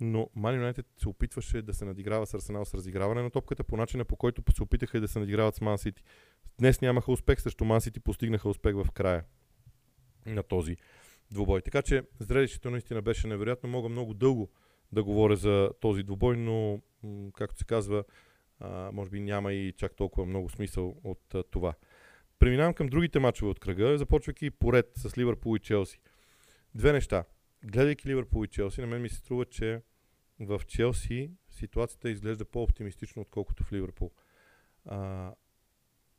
Но 0.00 0.30
Ман 0.34 0.54
Юнайтед 0.54 0.86
се 0.98 1.08
опитваше 1.08 1.62
да 1.62 1.74
се 1.74 1.84
надиграва 1.84 2.26
с 2.26 2.34
Арсенал 2.34 2.64
с 2.64 2.74
разиграване 2.74 3.22
на 3.22 3.30
топката 3.30 3.64
по 3.64 3.76
начина 3.76 4.04
по 4.04 4.16
който 4.16 4.42
се 4.54 4.62
опитаха 4.62 5.00
да 5.00 5.08
се 5.08 5.18
надиграват 5.18 5.54
с 5.54 5.60
Ман 5.60 5.78
Сити. 5.78 6.02
Днес 6.58 6.80
нямаха 6.80 7.12
успех, 7.12 7.40
срещу 7.40 7.64
Ман 7.64 7.80
Сити 7.80 8.00
постигнаха 8.00 8.48
успех 8.48 8.74
в 8.74 8.90
края 8.94 9.24
на 10.26 10.42
този 10.42 10.76
двубой. 11.30 11.62
Така 11.62 11.82
че 11.82 12.02
зрелището 12.18 12.70
наистина 12.70 13.02
беше 13.02 13.26
невероятно. 13.26 13.68
Мога 13.68 13.88
много 13.88 14.14
дълго 14.14 14.50
да 14.92 15.04
говоря 15.04 15.36
за 15.36 15.70
този 15.80 16.02
двубой, 16.02 16.36
но 16.36 16.80
както 17.34 17.58
се 17.58 17.64
казва, 17.64 18.04
може 18.92 19.10
би 19.10 19.20
няма 19.20 19.52
и 19.52 19.72
чак 19.72 19.94
толкова 19.96 20.26
много 20.26 20.48
смисъл 20.48 20.96
от 21.04 21.34
това. 21.50 21.74
Преминавам 22.42 22.74
към 22.74 22.86
другите 22.86 23.18
мачове 23.18 23.50
от 23.50 23.60
кръга, 23.60 23.98
започвайки 23.98 24.50
поред 24.50 24.92
с 24.96 25.18
Ливърпул 25.18 25.56
и 25.56 25.58
Челси. 25.58 26.00
Две 26.74 26.92
неща. 26.92 27.24
Гледайки 27.64 28.08
Ливърпул 28.08 28.44
и 28.44 28.48
Челси, 28.48 28.80
на 28.80 28.86
мен 28.86 29.02
ми 29.02 29.08
се 29.08 29.16
струва, 29.16 29.44
че 29.44 29.82
в 30.40 30.60
Челси 30.66 31.30
ситуацията 31.50 32.10
изглежда 32.10 32.44
по-оптимистично, 32.44 33.22
отколкото 33.22 33.64
в 33.64 33.72
Ливърпул. 33.72 34.10
А, 34.86 35.30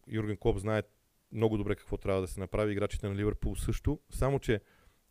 Юрген 0.08 0.38
Клоп 0.38 0.58
знае 0.58 0.84
много 1.32 1.58
добре 1.58 1.76
какво 1.76 1.98
трябва 1.98 2.22
да 2.22 2.28
се 2.28 2.40
направи, 2.40 2.72
играчите 2.72 3.10
на 3.10 3.16
Ливърпул 3.16 3.56
също, 3.56 4.00
само 4.10 4.40
че 4.40 4.62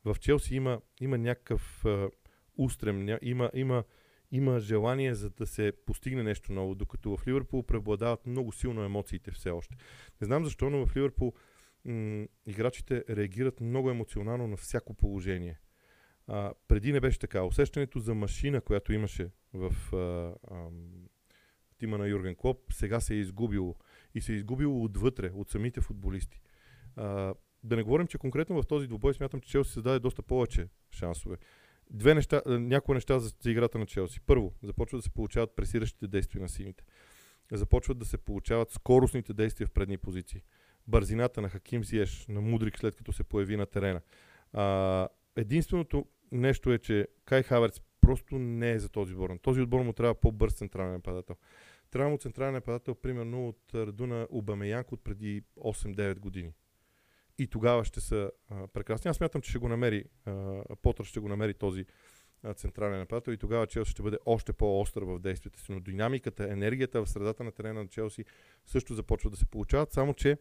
в 0.05 0.17
Челси 0.21 0.55
има, 0.55 0.81
има 1.01 1.19
някакъв 1.19 1.85
а, 1.85 2.11
устрем, 2.59 3.05
ня, 3.05 3.19
има, 3.23 3.51
има, 3.55 3.85
има 4.33 4.61
желание 4.61 5.15
за 5.15 5.31
да 5.31 5.47
се 5.47 5.73
постигне 5.87 6.23
нещо 6.23 6.53
ново, 6.53 6.75
докато 6.75 7.17
в 7.17 7.27
Ливърпул 7.27 7.63
преобладават 7.63 8.27
много 8.27 8.53
силно 8.53 8.83
емоциите 8.83 9.31
все 9.31 9.51
още. 9.51 9.77
Не 10.21 10.25
знам 10.25 10.45
защо, 10.45 10.71
но 10.71 10.87
в 10.87 10.97
Ливърпул 10.97 11.33
м- 11.85 12.27
играчите 12.47 13.05
реагират 13.11 13.61
много 13.61 13.91
емоционално 13.91 14.47
на 14.47 14.57
всяко 14.57 14.95
положение. 14.95 15.61
А, 16.27 16.53
преди 16.69 16.93
не 16.93 17.01
беше 17.01 17.19
така. 17.19 17.43
Усещането 17.43 17.99
за 17.99 18.15
машина, 18.15 18.61
която 18.61 18.93
имаше 18.93 19.31
в 19.55 19.75
а, 19.93 20.35
а, 20.55 20.69
тима 21.79 21.99
на 21.99 22.09
Юрген 22.09 22.35
Клоп, 22.35 22.73
сега 22.73 23.01
се 23.01 23.15
е 23.15 23.19
изгубило. 23.19 23.77
И 24.15 24.21
се 24.21 24.33
е 24.33 24.37
изгубило 24.37 24.85
отвътре, 24.85 25.31
от 25.35 25.51
самите 25.51 25.81
футболисти. 25.81 26.41
А, 26.97 27.35
да 27.65 27.77
не 27.77 27.83
говорим, 27.83 28.07
че 28.07 28.19
конкретно 28.19 28.63
в 28.63 28.67
този 28.67 28.87
двубой 28.87 29.15
смятам, 29.15 29.41
че 29.41 29.51
Челси 29.51 29.73
се 29.73 29.83
даде 29.83 29.99
доста 29.99 30.23
повече 30.23 30.69
шансове. 30.91 31.37
Две 31.93 32.15
неща, 32.15 32.43
някои 32.47 32.95
неща 32.95 33.19
за, 33.19 33.33
за 33.41 33.51
играта 33.51 33.79
на 33.79 33.87
Челси. 33.87 34.21
Първо, 34.21 34.55
започват 34.63 34.99
да 34.99 35.03
се 35.03 35.11
получават 35.11 35.57
пресиращите 35.57 36.09
действия 36.09 36.43
на 36.43 36.49
сините. 36.49 36.85
Започват 37.53 37.99
да 37.99 38.05
се 38.05 38.19
получават 38.19 38.71
скоростните 38.71 39.33
действия 39.35 39.67
в 39.67 39.71
предни 39.71 39.99
позиции. 39.99 40.43
Бързината 40.89 41.41
на 41.41 41.49
Хаким 41.49 41.85
Зиеш, 41.85 42.27
на 42.29 42.41
Мудрик 42.41 42.79
след 42.79 42.97
като 42.97 43.13
се 43.13 43.25
появи 43.25 43.57
на 43.57 43.67
терена. 43.67 44.01
А, 44.53 45.09
единственото 45.37 46.07
нещо 46.33 46.73
е, 46.73 46.79
че 46.79 47.09
Кай 47.25 47.43
Хаверц 47.43 47.81
просто 48.01 48.39
не 48.39 48.71
е 48.71 48.79
за 48.79 48.89
този 48.89 49.13
отбор. 49.15 49.39
Този 49.43 49.61
отбор 49.61 49.81
му 49.81 49.93
трябва 49.93 50.15
по-бърз 50.15 50.55
централен 50.55 50.93
нападател. 50.93 51.37
Трябва 51.91 52.11
му 52.11 52.19
централен 52.19 52.55
нападател, 52.55 52.95
примерно 52.95 53.49
от 53.49 53.75
рода 53.75 54.07
на 54.07 54.27
Обамеянк 54.31 54.93
от 54.93 55.05
преди 55.05 55.43
8-9 55.57 56.19
години. 56.19 56.53
И 57.39 57.47
тогава 57.47 57.85
ще 57.85 58.01
са 58.01 58.31
а, 58.51 58.67
прекрасни. 58.67 59.09
Аз 59.09 59.17
смятам, 59.17 59.43
че 59.43 59.51
ще 59.51 59.59
го 59.59 59.69
намери, 59.69 60.05
а, 60.25 60.63
Потър 60.83 61.05
ще 61.05 61.21
го 61.21 61.29
намери 61.29 61.55
този 61.55 61.87
а, 62.43 62.55
централен 62.55 62.99
нападател 62.99 63.33
и 63.33 63.39
тогава 63.39 63.67
Челси 63.67 63.91
ще 63.91 64.03
бъде 64.03 64.19
още 64.27 64.53
по-остър 64.53 65.03
в 65.03 65.19
действията 65.19 65.61
си. 65.61 65.73
Но 65.73 65.81
динамиката, 65.81 66.53
енергията 66.53 67.05
в 67.05 67.11
средата 67.11 67.45
на 67.45 67.53
терена 67.53 67.83
на 67.83 67.89
Челси 67.89 68.25
също 68.67 68.95
започва 68.95 69.31
да 69.31 69.37
се 69.37 69.47
получават, 69.47 69.93
само 69.93 70.15
че 70.15 70.39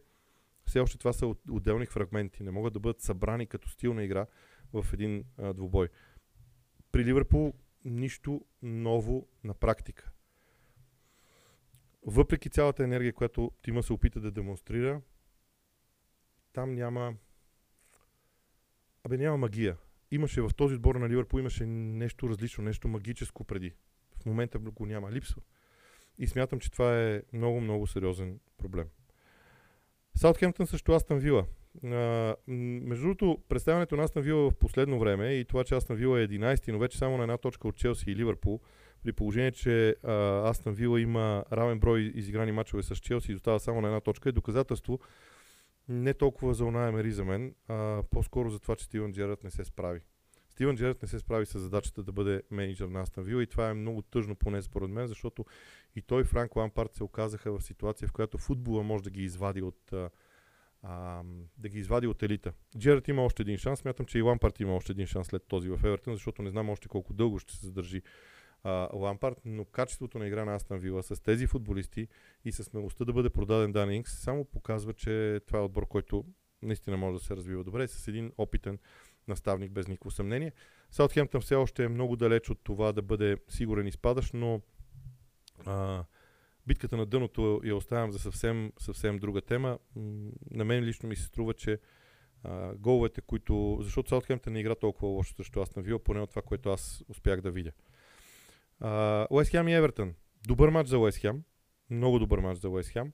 все 0.64 0.80
още 0.80 0.98
това 0.98 1.12
са 1.12 1.26
отделни 1.50 1.86
фрагменти. 1.86 2.42
Не 2.42 2.50
могат 2.50 2.72
да 2.72 2.80
бъдат 2.80 3.00
събрани 3.00 3.46
като 3.46 3.68
стил 3.68 3.94
на 3.94 4.04
игра 4.04 4.26
в 4.72 4.86
един 4.92 5.24
а, 5.38 5.52
двубой. 5.52 5.88
При 6.92 7.04
Ливърпул 7.04 7.54
нищо 7.84 8.44
ново 8.62 9.28
на 9.44 9.54
практика. 9.54 10.10
Въпреки 12.06 12.50
цялата 12.50 12.84
енергия, 12.84 13.12
която 13.12 13.52
Тима 13.62 13.82
се 13.82 13.92
опита 13.92 14.20
да 14.20 14.30
демонстрира, 14.30 15.00
там 16.52 16.74
няма... 16.74 17.14
Абе, 19.04 19.16
няма 19.16 19.36
магия. 19.36 19.76
Имаше 20.10 20.42
в 20.42 20.50
този 20.56 20.74
отбор 20.74 20.94
на 20.94 21.08
Ливърпул 21.08 21.38
имаше 21.38 21.66
нещо 21.66 22.28
различно, 22.28 22.64
нещо 22.64 22.88
магическо 22.88 23.44
преди. 23.44 23.74
В 24.22 24.26
момента 24.26 24.58
го 24.58 24.86
няма. 24.86 25.12
Липсва. 25.12 25.42
И 26.18 26.26
смятам, 26.26 26.60
че 26.60 26.70
това 26.70 27.00
е 27.00 27.22
много, 27.32 27.60
много 27.60 27.86
сериозен 27.86 28.40
проблем. 28.58 28.86
Саутхемптън 30.14 30.66
също 30.66 30.92
Астан 30.92 31.18
Вила. 31.18 31.46
Между 32.48 33.02
другото, 33.02 33.38
представянето 33.48 33.96
на 33.96 34.02
Астан 34.02 34.22
Вила 34.22 34.50
в 34.50 34.54
последно 34.54 34.98
време 34.98 35.32
и 35.32 35.44
това, 35.44 35.64
че 35.64 35.74
Астан 35.74 35.96
Вила 35.96 36.20
е 36.20 36.28
11, 36.28 36.72
но 36.72 36.78
вече 36.78 36.98
само 36.98 37.16
на 37.16 37.22
една 37.22 37.38
точка 37.38 37.68
от 37.68 37.76
Челси 37.76 38.10
и 38.10 38.16
Ливърпул, 38.16 38.60
при 39.04 39.12
положение, 39.12 39.52
че 39.52 39.96
Астан 40.44 40.74
Вила 40.74 41.00
има 41.00 41.44
равен 41.52 41.80
брой 41.80 42.00
изиграни 42.00 42.52
мачове 42.52 42.82
с 42.82 42.96
Челси 42.96 43.32
и 43.32 43.34
остава 43.34 43.58
само 43.58 43.80
на 43.80 43.88
една 43.88 44.00
точка, 44.00 44.28
е 44.28 44.32
доказателство 44.32 45.00
не 45.92 46.14
толкова 46.14 46.54
за 46.54 46.64
Уна 46.64 46.88
Емери 46.88 47.12
за 47.12 47.24
мен, 47.24 47.54
а 47.68 48.02
по-скоро 48.10 48.50
за 48.50 48.60
това, 48.60 48.76
че 48.76 48.84
Стивен 48.84 49.12
Джерард 49.12 49.44
не 49.44 49.50
се 49.50 49.64
справи. 49.64 50.00
Стивен 50.48 50.76
Джерард 50.76 51.02
не 51.02 51.08
се 51.08 51.18
справи 51.18 51.46
с 51.46 51.58
задачата 51.58 52.02
да 52.02 52.12
бъде 52.12 52.42
менеджер 52.50 52.86
на 52.86 53.00
Астан 53.00 53.24
Вила 53.24 53.42
и 53.42 53.46
това 53.46 53.70
е 53.70 53.74
много 53.74 54.02
тъжно 54.02 54.36
поне 54.36 54.62
според 54.62 54.90
мен, 54.90 55.06
защото 55.06 55.44
и 55.96 56.02
той 56.02 56.20
и 56.20 56.24
Франк 56.24 56.56
Лампарт 56.56 56.94
се 56.94 57.04
оказаха 57.04 57.58
в 57.58 57.62
ситуация, 57.62 58.08
в 58.08 58.12
която 58.12 58.38
футбола 58.38 58.82
може 58.82 59.04
да 59.04 59.10
ги 59.10 59.22
извади 59.22 59.62
от 59.62 59.92
а, 60.82 61.22
да 61.58 61.68
ги 61.68 61.78
извади 61.78 62.06
от 62.06 62.22
елита. 62.22 62.52
Джерард 62.78 63.08
има 63.08 63.24
още 63.24 63.42
един 63.42 63.58
шанс, 63.58 63.78
смятам, 63.78 64.06
че 64.06 64.18
и 64.18 64.22
Лампарт 64.22 64.60
има 64.60 64.74
още 64.74 64.92
един 64.92 65.06
шанс 65.06 65.26
след 65.26 65.42
този 65.48 65.68
в 65.68 65.80
Евертън, 65.84 66.14
защото 66.14 66.42
не 66.42 66.50
знам 66.50 66.70
още 66.70 66.88
колко 66.88 67.12
дълго 67.12 67.38
ще 67.38 67.56
се 67.56 67.66
задържи 67.66 68.02
а, 68.64 68.88
Лампард, 68.94 69.40
но 69.44 69.64
качеството 69.64 70.18
на 70.18 70.26
игра 70.26 70.44
на 70.44 70.54
Астан 70.54 70.78
Вила 70.78 71.02
с 71.02 71.22
тези 71.22 71.46
футболисти 71.46 72.08
и 72.44 72.52
с 72.52 72.64
смелостта 72.64 73.04
да 73.04 73.12
бъде 73.12 73.30
продаден 73.30 73.72
Дан 73.72 73.92
Инкс 73.92 74.12
само 74.12 74.44
показва, 74.44 74.92
че 74.92 75.40
това 75.46 75.58
е 75.58 75.62
отбор, 75.62 75.88
който 75.88 76.24
наистина 76.62 76.96
може 76.96 77.18
да 77.18 77.24
се 77.24 77.36
развива 77.36 77.64
добре 77.64 77.88
с 77.88 78.08
един 78.08 78.32
опитен 78.38 78.78
наставник 79.28 79.72
без 79.72 79.88
никакво 79.88 80.10
съмнение. 80.10 80.52
Саутхемптън 80.90 81.40
все 81.40 81.54
още 81.54 81.84
е 81.84 81.88
много 81.88 82.16
далеч 82.16 82.50
от 82.50 82.58
това 82.64 82.92
да 82.92 83.02
бъде 83.02 83.36
сигурен 83.48 83.86
изпадащ, 83.86 84.34
но 84.34 84.60
а, 85.66 86.04
битката 86.66 86.96
на 86.96 87.06
дъното 87.06 87.60
я 87.64 87.76
оставям 87.76 88.12
за 88.12 88.18
съвсем, 88.18 88.72
съвсем 88.78 89.18
друга 89.18 89.40
тема. 89.40 89.78
На 90.50 90.64
мен 90.64 90.84
лично 90.84 91.08
ми 91.08 91.16
се 91.16 91.24
струва, 91.24 91.54
че 91.54 91.78
а, 92.44 92.74
головете, 92.74 93.20
които... 93.20 93.78
Защото 93.82 94.08
Саутхемптън 94.08 94.52
не 94.52 94.60
игра 94.60 94.74
толкова 94.74 95.08
лошо 95.08 95.34
срещу 95.34 95.60
Астан 95.60 95.82
Вила, 95.82 95.98
поне 95.98 96.20
от 96.20 96.30
това, 96.30 96.42
което 96.42 96.70
аз 96.70 97.04
успях 97.08 97.40
да 97.40 97.50
видя. 97.50 97.72
Уест 99.30 99.54
и 99.54 99.56
Евертън. 99.56 100.14
Добър 100.46 100.68
матч 100.68 100.88
за 100.88 100.98
Уест 100.98 101.18
Хем. 101.18 101.42
Много 101.90 102.18
добър 102.18 102.38
матч 102.38 102.60
за 102.60 102.68
Уест 102.68 102.90
Хем. 102.90 103.12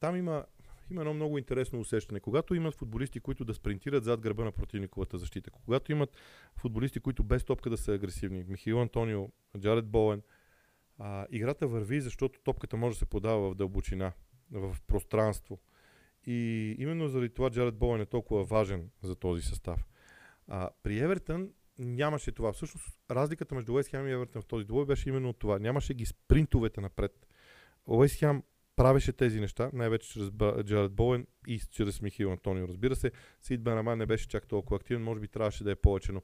Там 0.00 0.16
има, 0.16 0.44
има 0.90 1.00
едно 1.00 1.14
много 1.14 1.38
интересно 1.38 1.80
усещане. 1.80 2.20
Когато 2.20 2.54
имат 2.54 2.74
футболисти, 2.74 3.20
които 3.20 3.44
да 3.44 3.54
спринтират 3.54 4.04
зад 4.04 4.20
гърба 4.20 4.44
на 4.44 4.52
противниковата 4.52 5.18
защита, 5.18 5.50
когато 5.50 5.92
имат 5.92 6.16
футболисти, 6.56 7.00
които 7.00 7.24
без 7.24 7.44
топка 7.44 7.70
да 7.70 7.76
са 7.76 7.92
агресивни, 7.92 8.44
Михаил 8.48 8.80
Антонио, 8.80 9.28
Джаред 9.58 9.86
Боен, 9.86 10.22
а, 10.98 11.26
играта 11.30 11.66
върви, 11.66 12.00
защото 12.00 12.40
топката 12.40 12.76
може 12.76 12.94
да 12.94 12.98
се 12.98 13.06
подава 13.06 13.50
в 13.50 13.54
дълбочина, 13.54 14.12
в 14.50 14.76
пространство. 14.86 15.58
И 16.26 16.70
именно 16.78 17.08
заради 17.08 17.34
това 17.34 17.50
Джаред 17.50 17.74
Боен 17.74 18.00
е 18.00 18.06
толкова 18.06 18.44
важен 18.44 18.90
за 19.02 19.14
този 19.14 19.42
състав. 19.42 19.86
А, 20.48 20.70
при 20.82 20.98
Евертън 20.98 21.50
нямаше 21.78 22.32
това. 22.32 22.52
Всъщност, 22.52 22.98
разликата 23.10 23.54
между 23.54 23.74
Уест 23.74 23.88
Хем 23.88 24.08
и 24.08 24.12
Евертън 24.12 24.42
в 24.42 24.46
този 24.46 24.64
двой 24.64 24.86
беше 24.86 25.08
именно 25.08 25.32
това. 25.32 25.58
Нямаше 25.58 25.94
ги 25.94 26.06
спринтовете 26.06 26.80
напред. 26.80 27.26
Уест 27.86 28.18
Хем 28.18 28.42
правеше 28.76 29.12
тези 29.12 29.40
неща, 29.40 29.70
най-вече 29.72 30.08
чрез 30.08 30.30
Джаред 30.62 30.92
Боен 30.92 31.26
и 31.46 31.60
чрез 31.70 32.02
Михил 32.02 32.32
Антонио. 32.32 32.68
Разбира 32.68 32.96
се, 32.96 33.12
Сид 33.40 33.62
Бенама 33.62 33.96
не 33.96 34.06
беше 34.06 34.28
чак 34.28 34.46
толкова 34.46 34.76
активен, 34.76 35.02
може 35.02 35.20
би 35.20 35.28
трябваше 35.28 35.64
да 35.64 35.70
е 35.70 35.76
повече, 35.76 36.12
но, 36.12 36.22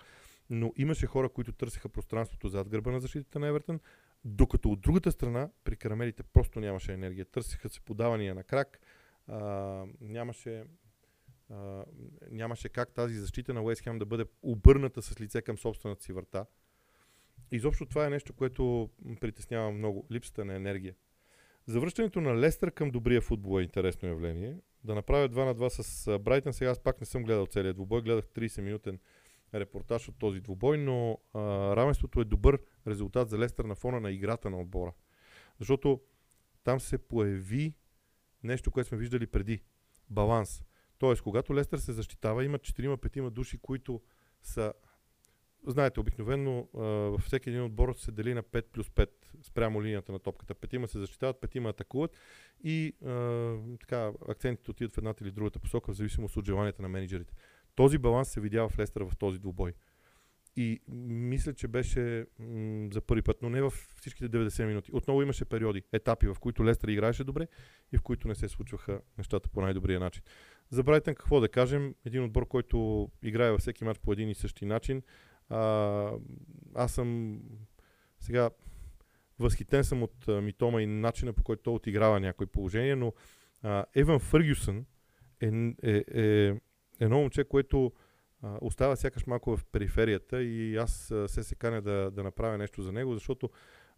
но 0.50 0.72
имаше 0.76 1.06
хора, 1.06 1.28
които 1.28 1.52
търсеха 1.52 1.88
пространството 1.88 2.48
зад 2.48 2.68
гърба 2.68 2.90
на 2.90 3.00
защитата 3.00 3.38
на 3.38 3.48
Евертън, 3.48 3.80
докато 4.24 4.70
от 4.70 4.80
другата 4.80 5.12
страна 5.12 5.50
при 5.64 5.76
карамелите 5.76 6.22
просто 6.22 6.60
нямаше 6.60 6.92
енергия. 6.92 7.24
Търсеха 7.24 7.68
се 7.68 7.80
подавания 7.80 8.34
на 8.34 8.44
крак, 8.44 8.80
а, 9.26 9.84
нямаше 10.00 10.64
нямаше 12.30 12.68
как 12.68 12.94
тази 12.94 13.14
защита 13.14 13.54
на 13.54 13.62
Уест 13.62 13.82
Хем 13.82 13.98
да 13.98 14.06
бъде 14.06 14.24
обърната 14.42 15.02
с 15.02 15.20
лице 15.20 15.42
към 15.42 15.58
собствената 15.58 16.02
си 16.02 16.12
врата. 16.12 16.46
Изобщо 17.52 17.86
това 17.86 18.06
е 18.06 18.10
нещо, 18.10 18.32
което 18.32 18.90
притеснява 19.20 19.72
много. 19.72 20.06
Липсата 20.10 20.44
на 20.44 20.54
енергия. 20.54 20.94
Завръщането 21.66 22.20
на 22.20 22.40
Лестър 22.40 22.70
към 22.70 22.90
добрия 22.90 23.20
футбол 23.20 23.60
е 23.60 23.62
интересно 23.62 24.08
явление. 24.08 24.56
Да 24.84 24.94
направя 24.94 25.28
2 25.28 25.44
на 25.44 25.54
2 25.54 25.82
с 25.82 26.18
Брайтън. 26.18 26.52
Сега 26.52 26.70
аз 26.70 26.80
пак 26.80 27.00
не 27.00 27.06
съм 27.06 27.24
гледал 27.24 27.46
целият 27.46 27.76
двубой. 27.76 28.02
Гледах 28.02 28.24
30-минутен 28.24 28.98
репортаж 29.54 30.08
от 30.08 30.18
този 30.18 30.40
двубой, 30.40 30.78
но 30.78 31.18
а, 31.34 31.40
равенството 31.76 32.20
е 32.20 32.24
добър 32.24 32.58
резултат 32.86 33.28
за 33.28 33.38
Лестър 33.38 33.64
на 33.64 33.74
фона 33.74 34.00
на 34.00 34.10
играта 34.10 34.50
на 34.50 34.60
отбора. 34.60 34.92
Защото 35.58 36.00
там 36.64 36.80
се 36.80 36.98
появи 36.98 37.74
нещо, 38.42 38.70
което 38.70 38.88
сме 38.88 38.98
виждали 38.98 39.26
преди. 39.26 39.62
Баланс. 40.10 40.62
Тоест, 41.02 41.22
когато 41.22 41.54
Лестър 41.54 41.78
се 41.78 41.92
защитава, 41.92 42.44
има 42.44 42.58
4-5 42.58 43.30
души, 43.30 43.58
които 43.58 44.00
са 44.42 44.72
Знаете, 45.66 46.00
обикновено 46.00 46.68
във 46.74 47.20
всеки 47.20 47.50
един 47.50 47.62
отбор 47.62 47.94
се 47.94 48.12
дели 48.12 48.34
на 48.34 48.42
5 48.42 48.64
плюс 48.72 48.88
5 48.88 49.08
спрямо 49.42 49.82
линията 49.82 50.12
на 50.12 50.18
топката. 50.18 50.54
Петима 50.54 50.88
се 50.88 50.98
защитават, 50.98 51.40
петима 51.40 51.68
атакуват 51.68 52.16
и 52.64 52.94
а, 53.04 53.56
така, 53.80 54.12
акцентите 54.28 54.70
отиват 54.70 54.94
в 54.94 54.98
едната 54.98 55.24
или 55.24 55.30
другата 55.30 55.58
посока, 55.58 55.92
в 55.92 55.96
зависимост 55.96 56.36
от 56.36 56.46
желанията 56.46 56.82
на 56.82 56.88
менеджерите. 56.88 57.34
Този 57.74 57.98
баланс 57.98 58.28
се 58.28 58.40
видява 58.40 58.68
в 58.68 58.78
Лестър 58.78 59.02
в 59.02 59.16
този 59.18 59.38
двубой. 59.38 59.72
И 60.56 60.80
мисля, 60.88 61.54
че 61.54 61.68
беше 61.68 62.26
м- 62.38 62.88
за 62.92 63.00
първи 63.00 63.22
път, 63.22 63.42
но 63.42 63.50
не 63.50 63.62
в 63.62 63.70
всичките 63.70 64.28
90 64.28 64.66
минути. 64.66 64.90
Отново 64.94 65.22
имаше 65.22 65.44
периоди, 65.44 65.82
етапи, 65.92 66.26
в 66.26 66.36
които 66.40 66.64
Лестър 66.64 66.88
играеше 66.88 67.24
добре 67.24 67.46
и 67.92 67.98
в 67.98 68.02
които 68.02 68.28
не 68.28 68.34
се 68.34 68.48
случваха 68.48 69.00
нещата 69.18 69.48
по 69.48 69.60
най-добрия 69.60 70.00
начин. 70.00 70.22
За 70.70 70.82
Брайтън 70.82 71.14
какво 71.14 71.40
да 71.40 71.48
кажем? 71.48 71.94
Един 72.04 72.24
отбор, 72.24 72.48
който 72.48 73.08
играе 73.22 73.50
във 73.50 73.60
всеки 73.60 73.84
матч 73.84 73.98
по 73.98 74.12
един 74.12 74.28
и 74.28 74.34
същи 74.34 74.66
начин. 74.66 75.02
А, 75.48 76.10
аз 76.74 76.92
съм 76.92 77.40
сега 78.20 78.50
възхитен 79.38 79.84
съм 79.84 80.02
от 80.02 80.28
а, 80.28 80.40
Митома 80.40 80.82
и 80.82 80.86
начина 80.86 81.32
по 81.32 81.42
който 81.42 81.62
той 81.62 81.74
отиграва 81.74 82.20
някои 82.20 82.46
положения, 82.46 82.96
но 82.96 83.12
а, 83.62 83.84
Еван 83.94 84.18
Фъргюсън 84.18 84.86
е, 85.40 85.48
е, 85.82 86.04
е 86.14 86.54
едно 87.00 87.18
момче, 87.18 87.44
което 87.44 87.92
остава 88.60 88.96
сякаш 88.96 89.26
малко 89.26 89.56
в 89.56 89.64
периферията 89.64 90.42
и 90.42 90.76
аз 90.76 91.12
се 91.26 91.42
се 91.42 91.54
каня 91.54 91.82
да, 91.82 92.10
да 92.10 92.22
направя 92.22 92.58
нещо 92.58 92.82
за 92.82 92.92
него, 92.92 93.14
защото 93.14 93.50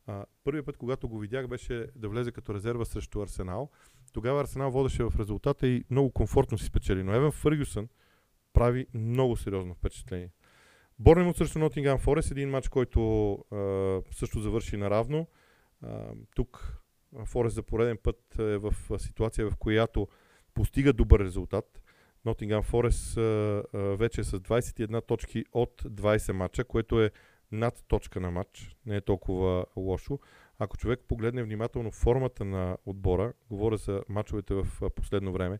А, 0.06 0.24
първият 0.44 0.66
път, 0.66 0.76
когато 0.76 1.08
го 1.08 1.18
видях, 1.18 1.48
беше 1.48 1.86
да 1.96 2.08
влезе 2.08 2.32
като 2.32 2.54
резерва 2.54 2.84
срещу 2.84 3.22
Арсенал. 3.22 3.70
Тогава 4.12 4.40
Арсенал 4.40 4.70
водеше 4.70 5.04
в 5.04 5.12
резултата 5.18 5.66
и 5.66 5.84
много 5.90 6.10
комфортно 6.10 6.58
си 6.58 6.66
спечели. 6.66 7.02
Но 7.02 7.14
Еван 7.14 7.32
Фъргюсън 7.32 7.88
прави 8.52 8.86
много 8.94 9.36
сериозно 9.36 9.74
впечатление. 9.74 10.30
Борнемут 10.98 11.36
срещу 11.36 11.58
Нотингам 11.58 11.98
Форест, 11.98 12.30
един 12.30 12.50
матч, 12.50 12.68
който 12.68 13.32
а, 13.32 14.02
също 14.10 14.40
завърши 14.40 14.76
наравно. 14.76 15.26
А, 15.82 16.12
тук 16.34 16.82
Форест 17.24 17.54
за 17.54 17.62
пореден 17.62 17.98
път 18.02 18.38
е 18.38 18.58
в 18.58 18.74
ситуация, 18.98 19.50
в 19.50 19.56
която 19.56 20.08
постига 20.54 20.92
добър 20.92 21.20
резултат. 21.20 21.80
Нотингам 22.24 22.62
Форест 22.62 23.14
вече 23.74 24.20
е 24.20 24.24
с 24.24 24.40
21 24.40 25.06
точки 25.06 25.44
от 25.52 25.82
20 25.82 26.32
матча, 26.32 26.64
което 26.64 27.02
е 27.02 27.10
над 27.52 27.84
точка 27.88 28.20
на 28.20 28.30
матч. 28.30 28.76
Не 28.86 28.96
е 28.96 29.00
толкова 29.00 29.66
лошо. 29.76 30.18
Ако 30.58 30.76
човек 30.76 31.00
погледне 31.08 31.42
внимателно 31.42 31.90
формата 31.90 32.44
на 32.44 32.76
отбора, 32.86 33.32
говоря 33.50 33.76
за 33.76 34.02
матчовете 34.08 34.54
в 34.54 34.66
последно 34.90 35.32
време, 35.32 35.58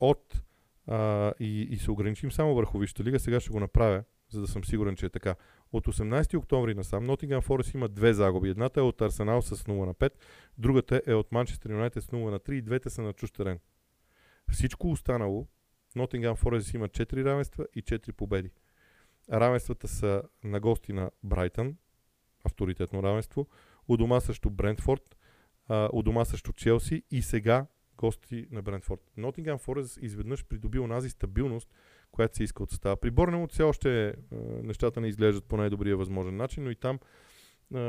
от 0.00 0.42
а, 0.86 1.32
и, 1.40 1.62
и 1.62 1.76
се 1.76 1.90
ограничим 1.90 2.32
само 2.32 2.54
върху 2.54 2.78
Висшата 2.78 3.04
лига, 3.04 3.20
сега 3.20 3.40
ще 3.40 3.50
го 3.50 3.60
направя, 3.60 4.04
за 4.30 4.40
да 4.40 4.46
съм 4.46 4.64
сигурен, 4.64 4.96
че 4.96 5.06
е 5.06 5.10
така. 5.10 5.34
От 5.72 5.86
18 5.86 6.38
октомври 6.38 6.74
насам 6.74 7.04
Нотингам 7.04 7.42
Форест 7.42 7.74
има 7.74 7.88
две 7.88 8.14
загуби. 8.14 8.48
Едната 8.48 8.80
е 8.80 8.82
от 8.82 9.00
Арсенал 9.00 9.42
с 9.42 9.56
0 9.56 9.86
на 9.86 9.94
5, 9.94 10.12
другата 10.58 11.02
е 11.06 11.14
от 11.14 11.32
Манчестър 11.32 11.70
Юнайтед 11.70 12.04
с 12.04 12.06
0 12.06 12.30
на 12.30 12.40
3 12.40 12.52
и 12.52 12.62
двете 12.62 12.90
са 12.90 13.02
на 13.02 13.12
чуж 13.12 13.30
терен. 13.30 13.58
Всичко 14.50 14.90
останало, 14.90 15.46
Нотингам 15.96 16.36
Форест 16.36 16.74
има 16.74 16.88
4 16.88 17.24
равенства 17.24 17.66
и 17.74 17.82
4 17.82 18.12
победи. 18.12 18.50
Равенствата 19.32 19.88
са 19.88 20.22
на 20.44 20.60
гости 20.60 20.92
на 20.92 21.10
Брайтън, 21.22 21.76
авторитетно 22.44 23.02
равенство, 23.02 23.48
у 23.88 23.96
дома 23.96 24.20
срещу 24.20 24.50
Брентфорд, 24.50 25.16
у 25.92 26.02
дома 26.02 26.24
срещу 26.24 26.52
Челси 26.52 27.02
и 27.10 27.22
сега 27.22 27.66
гости 27.96 28.46
на 28.50 28.62
Брентфорд. 28.62 29.00
Нотингам 29.16 29.58
Форест 29.58 29.98
изведнъж 30.02 30.44
придоби 30.44 30.78
онази 30.78 31.10
стабилност, 31.10 31.68
която 32.10 32.36
се 32.36 32.44
иска 32.44 32.62
от 32.62 32.70
състава. 32.70 32.96
При 32.96 33.10
Борнемут 33.10 33.52
все 33.52 33.62
още 33.62 34.14
нещата 34.62 35.00
не 35.00 35.08
изглеждат 35.08 35.44
по 35.44 35.56
най-добрия 35.56 35.96
възможен 35.96 36.36
начин, 36.36 36.64
но 36.64 36.70
и 36.70 36.76
там 36.76 36.98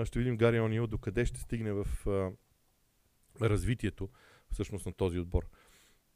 ще 0.04 0.20
видим 0.20 0.38
Гари 0.38 0.60
Онил 0.60 0.88
докъде 0.88 1.26
ще 1.26 1.40
стигне 1.40 1.74
в 1.74 1.88
развитието 3.42 4.10
всъщност 4.52 4.86
на 4.86 4.94
този 4.94 5.20
отбор. 5.20 5.48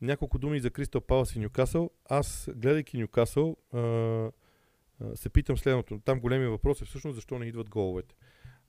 Няколко 0.01 0.38
думи 0.38 0.60
за 0.60 0.72
Кристал 0.72 1.01
Палас 1.01 1.36
и 1.36 1.39
Нюкасъл. 1.39 1.89
Аз, 2.10 2.50
гледайки 2.56 2.98
Нюкасъл, 2.98 3.58
се 5.16 5.30
питам 5.30 5.58
следното. 5.58 6.00
Там 6.06 6.20
големия 6.20 6.50
въпрос 6.50 6.82
е 6.82 6.86
всъщност 6.86 7.16
защо 7.16 7.39
не 7.39 7.46
идват 7.46 7.70
головете. 7.70 8.16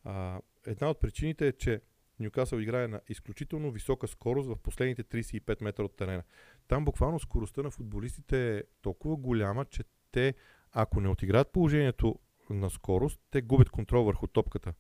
А, 0.04 0.40
една 0.66 0.90
от 0.90 1.00
причините 1.00 1.47
е, 1.47 1.52
че 1.52 1.80
Ньюкасъл 2.20 2.58
играе 2.58 2.88
на 2.88 3.00
изключително 3.08 3.70
висока 3.70 4.08
скорост 4.08 4.49
в 4.49 4.56
последните 4.56 5.04
35 5.04 5.62
метра 5.62 5.85
от 5.85 5.97
терена. 5.97 6.23
Там 6.68 6.85
буквално 6.85 7.20
скоростта 7.20 7.62
на 7.62 7.70
футболистите 7.70 8.56
е 8.56 8.62
толкова 8.82 9.16
голяма, 9.16 9.64
че 9.64 9.85
те, 10.12 10.35
ако 10.73 11.00
не 11.00 11.08
отиграят 11.08 11.52
положението 11.52 12.18
на 12.50 12.70
скорост, 12.70 13.20
те 13.30 13.42
губят 13.42 13.70
контрол 13.70 14.04
върху 14.04 14.26
топката. 14.26 14.75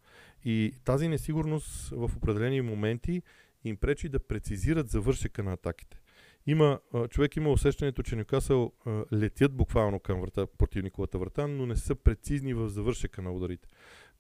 И 0.44 0.74
тази 0.84 1.08
несигурност 1.08 1.88
в 1.90 2.10
определени 2.16 2.60
моменти 2.60 3.22
им 3.64 3.76
пречи 3.76 4.08
да 4.08 4.26
прецизират 4.26 4.88
завършека 4.88 5.42
на 5.42 5.52
атаките. 5.52 6.00
Има, 6.48 6.80
човек 7.10 7.36
има 7.36 7.50
усещането, 7.50 8.02
че 8.02 8.16
Нюкасъл 8.16 8.72
летят 9.12 9.52
буквално 9.56 10.00
към 10.00 10.20
врата, 10.20 10.46
противниковата 10.58 11.18
врата, 11.18 11.46
но 11.46 11.66
не 11.66 11.76
са 11.76 11.94
прецизни 11.94 12.54
в 12.54 12.68
завършека 12.68 13.22
на 13.22 13.32
ударите. 13.32 13.68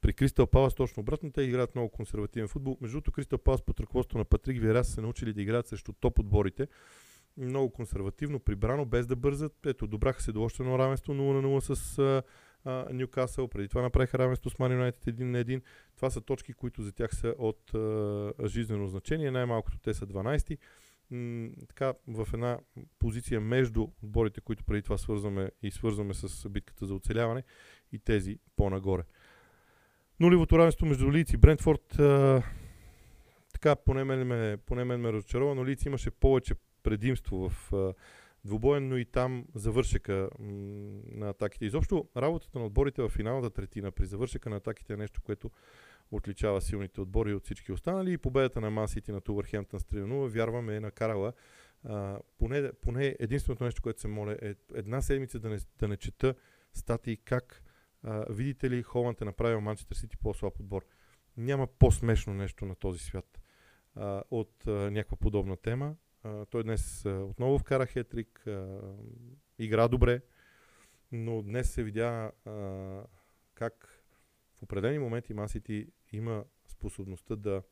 При 0.00 0.12
Кристал 0.12 0.46
Палас 0.46 0.74
точно 0.74 1.00
обратно, 1.00 1.32
те 1.32 1.42
играят 1.42 1.74
много 1.74 1.90
консервативен 1.90 2.48
футбол. 2.48 2.78
Между 2.80 2.94
другото, 2.94 3.12
Кристал 3.12 3.38
Палас 3.38 3.62
под 3.62 3.80
ръководството 3.80 4.18
на 4.18 4.24
Патрик 4.24 4.62
Вера 4.62 4.84
са 4.84 5.02
научили 5.02 5.32
да 5.32 5.42
играят 5.42 5.66
срещу 5.66 5.92
топ 5.92 6.18
отборите. 6.18 6.68
Много 7.36 7.72
консервативно, 7.72 8.40
прибрано, 8.40 8.84
без 8.84 9.06
да 9.06 9.16
бързат. 9.16 9.66
Ето, 9.66 9.86
добраха 9.86 10.22
се 10.22 10.32
до 10.32 10.42
още 10.42 10.62
едно 10.62 10.78
равенство 10.78 11.12
0 11.12 11.16
на 11.16 11.48
0 11.48 11.74
с 11.74 12.22
Ньюкасъл. 12.92 13.48
Преди 13.48 13.68
това 13.68 13.82
направиха 13.82 14.18
равенство 14.18 14.50
с 14.50 14.58
Ман 14.58 14.72
Юнайтед 14.72 15.04
1 15.04 15.22
на 15.22 15.44
1. 15.44 15.62
Това 15.96 16.10
са 16.10 16.20
точки, 16.20 16.52
които 16.52 16.82
за 16.82 16.92
тях 16.92 17.14
са 17.14 17.34
от 17.38 17.74
а, 17.74 18.32
жизнено 18.46 18.86
значение. 18.86 19.30
Най-малкото 19.30 19.78
те 19.78 19.94
са 19.94 20.06
12 20.06 20.58
така, 21.68 21.94
в 22.08 22.28
една 22.34 22.58
позиция 22.98 23.40
между 23.40 23.86
отборите, 24.02 24.40
които 24.40 24.64
преди 24.64 24.82
това 24.82 24.98
свързваме 24.98 25.50
и 25.62 25.70
свързваме 25.70 26.14
с 26.14 26.48
битката 26.48 26.86
за 26.86 26.94
оцеляване 26.94 27.42
и 27.92 27.98
тези 27.98 28.38
по-нагоре. 28.56 29.02
Нулевото 30.20 30.58
равенство 30.58 30.86
между 30.86 31.12
Лиц 31.12 31.32
и 31.32 31.36
Брентфорд 31.36 31.98
а, 31.98 32.42
така 33.52 33.76
поне 33.76 34.04
мен, 34.04 34.26
ме, 34.26 34.56
поне 34.66 34.84
мен 34.84 35.00
ме 35.00 35.12
разочарова, 35.12 35.54
но 35.54 35.66
Лиц 35.66 35.84
имаше 35.84 36.10
повече 36.10 36.54
предимство 36.82 37.48
в 37.48 37.72
а, 37.72 37.94
двубоен, 38.44 38.88
но 38.88 38.96
и 38.96 39.04
там 39.04 39.44
завършека 39.54 40.30
на 40.38 41.28
атаките. 41.28 41.66
Изобщо 41.66 42.08
работата 42.16 42.58
на 42.58 42.64
отборите 42.64 43.02
в 43.02 43.08
финалната 43.08 43.50
третина 43.50 43.90
при 43.90 44.06
завършека 44.06 44.50
на 44.50 44.56
атаките 44.56 44.92
е 44.92 44.96
нещо, 44.96 45.20
което 45.22 45.50
отличава 46.10 46.60
силните 46.60 47.00
отбори 47.00 47.34
от 47.34 47.44
всички 47.44 47.72
останали 47.72 48.12
и 48.12 48.18
победата 48.18 48.60
на 48.60 48.70
Мансити 48.70 49.12
на 49.12 49.20
Тувърхемптън 49.20 49.80
с 49.80 49.84
3-0, 49.84 50.28
вярваме 50.28 50.76
е 50.76 50.80
накарала 50.80 51.32
а, 51.84 52.18
поне, 52.38 52.72
поне 52.72 53.16
единственото 53.18 53.64
нещо, 53.64 53.82
което 53.82 54.00
се 54.00 54.08
моля 54.08 54.36
е 54.42 54.54
една 54.74 55.00
седмица 55.00 55.38
да 55.38 55.48
не, 55.48 55.58
да 55.78 55.88
не 55.88 55.96
чета 55.96 56.34
статии 56.72 57.16
как 57.16 57.62
а, 58.02 58.26
видите 58.30 58.70
ли 58.70 58.82
Холанд 58.82 59.20
е 59.20 59.24
направил 59.24 59.60
Манчестър 59.60 59.96
Сити 59.96 60.16
по-слаб 60.16 60.60
отбор. 60.60 60.86
Няма 61.36 61.66
по-смешно 61.66 62.34
нещо 62.34 62.64
на 62.64 62.74
този 62.74 62.98
свят 62.98 63.40
а, 63.94 64.22
от 64.30 64.66
а, 64.66 64.70
някаква 64.70 65.16
подобна 65.16 65.56
тема. 65.56 65.94
А, 66.22 66.44
той 66.44 66.62
днес 66.62 67.06
а, 67.06 67.10
отново 67.10 67.58
вкара 67.58 67.86
хетрик, 67.86 68.46
а, 68.46 68.80
игра 69.58 69.88
добре, 69.88 70.20
но 71.12 71.42
днес 71.42 71.70
се 71.70 71.82
видя 71.82 72.32
а, 72.46 72.52
как 73.54 74.04
в 74.54 74.62
определени 74.62 74.98
моменти 74.98 75.34
Масити 75.34 75.86
има 76.12 76.44
способността 76.66 77.36
да 77.36 77.62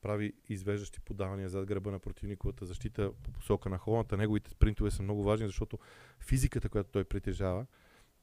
прави 0.00 0.32
извеждащи 0.48 1.00
подавания 1.00 1.48
зад 1.48 1.66
гръба 1.66 1.90
на 1.90 1.98
противниковата 1.98 2.66
защита 2.66 3.12
по 3.22 3.32
посока 3.32 3.68
на 3.68 3.78
холната. 3.78 4.16
Неговите 4.16 4.50
спринтове 4.50 4.90
са 4.90 5.02
много 5.02 5.22
важни, 5.22 5.46
защото 5.46 5.78
физиката, 6.20 6.68
която 6.68 6.90
той 6.90 7.04
притежава, 7.04 7.66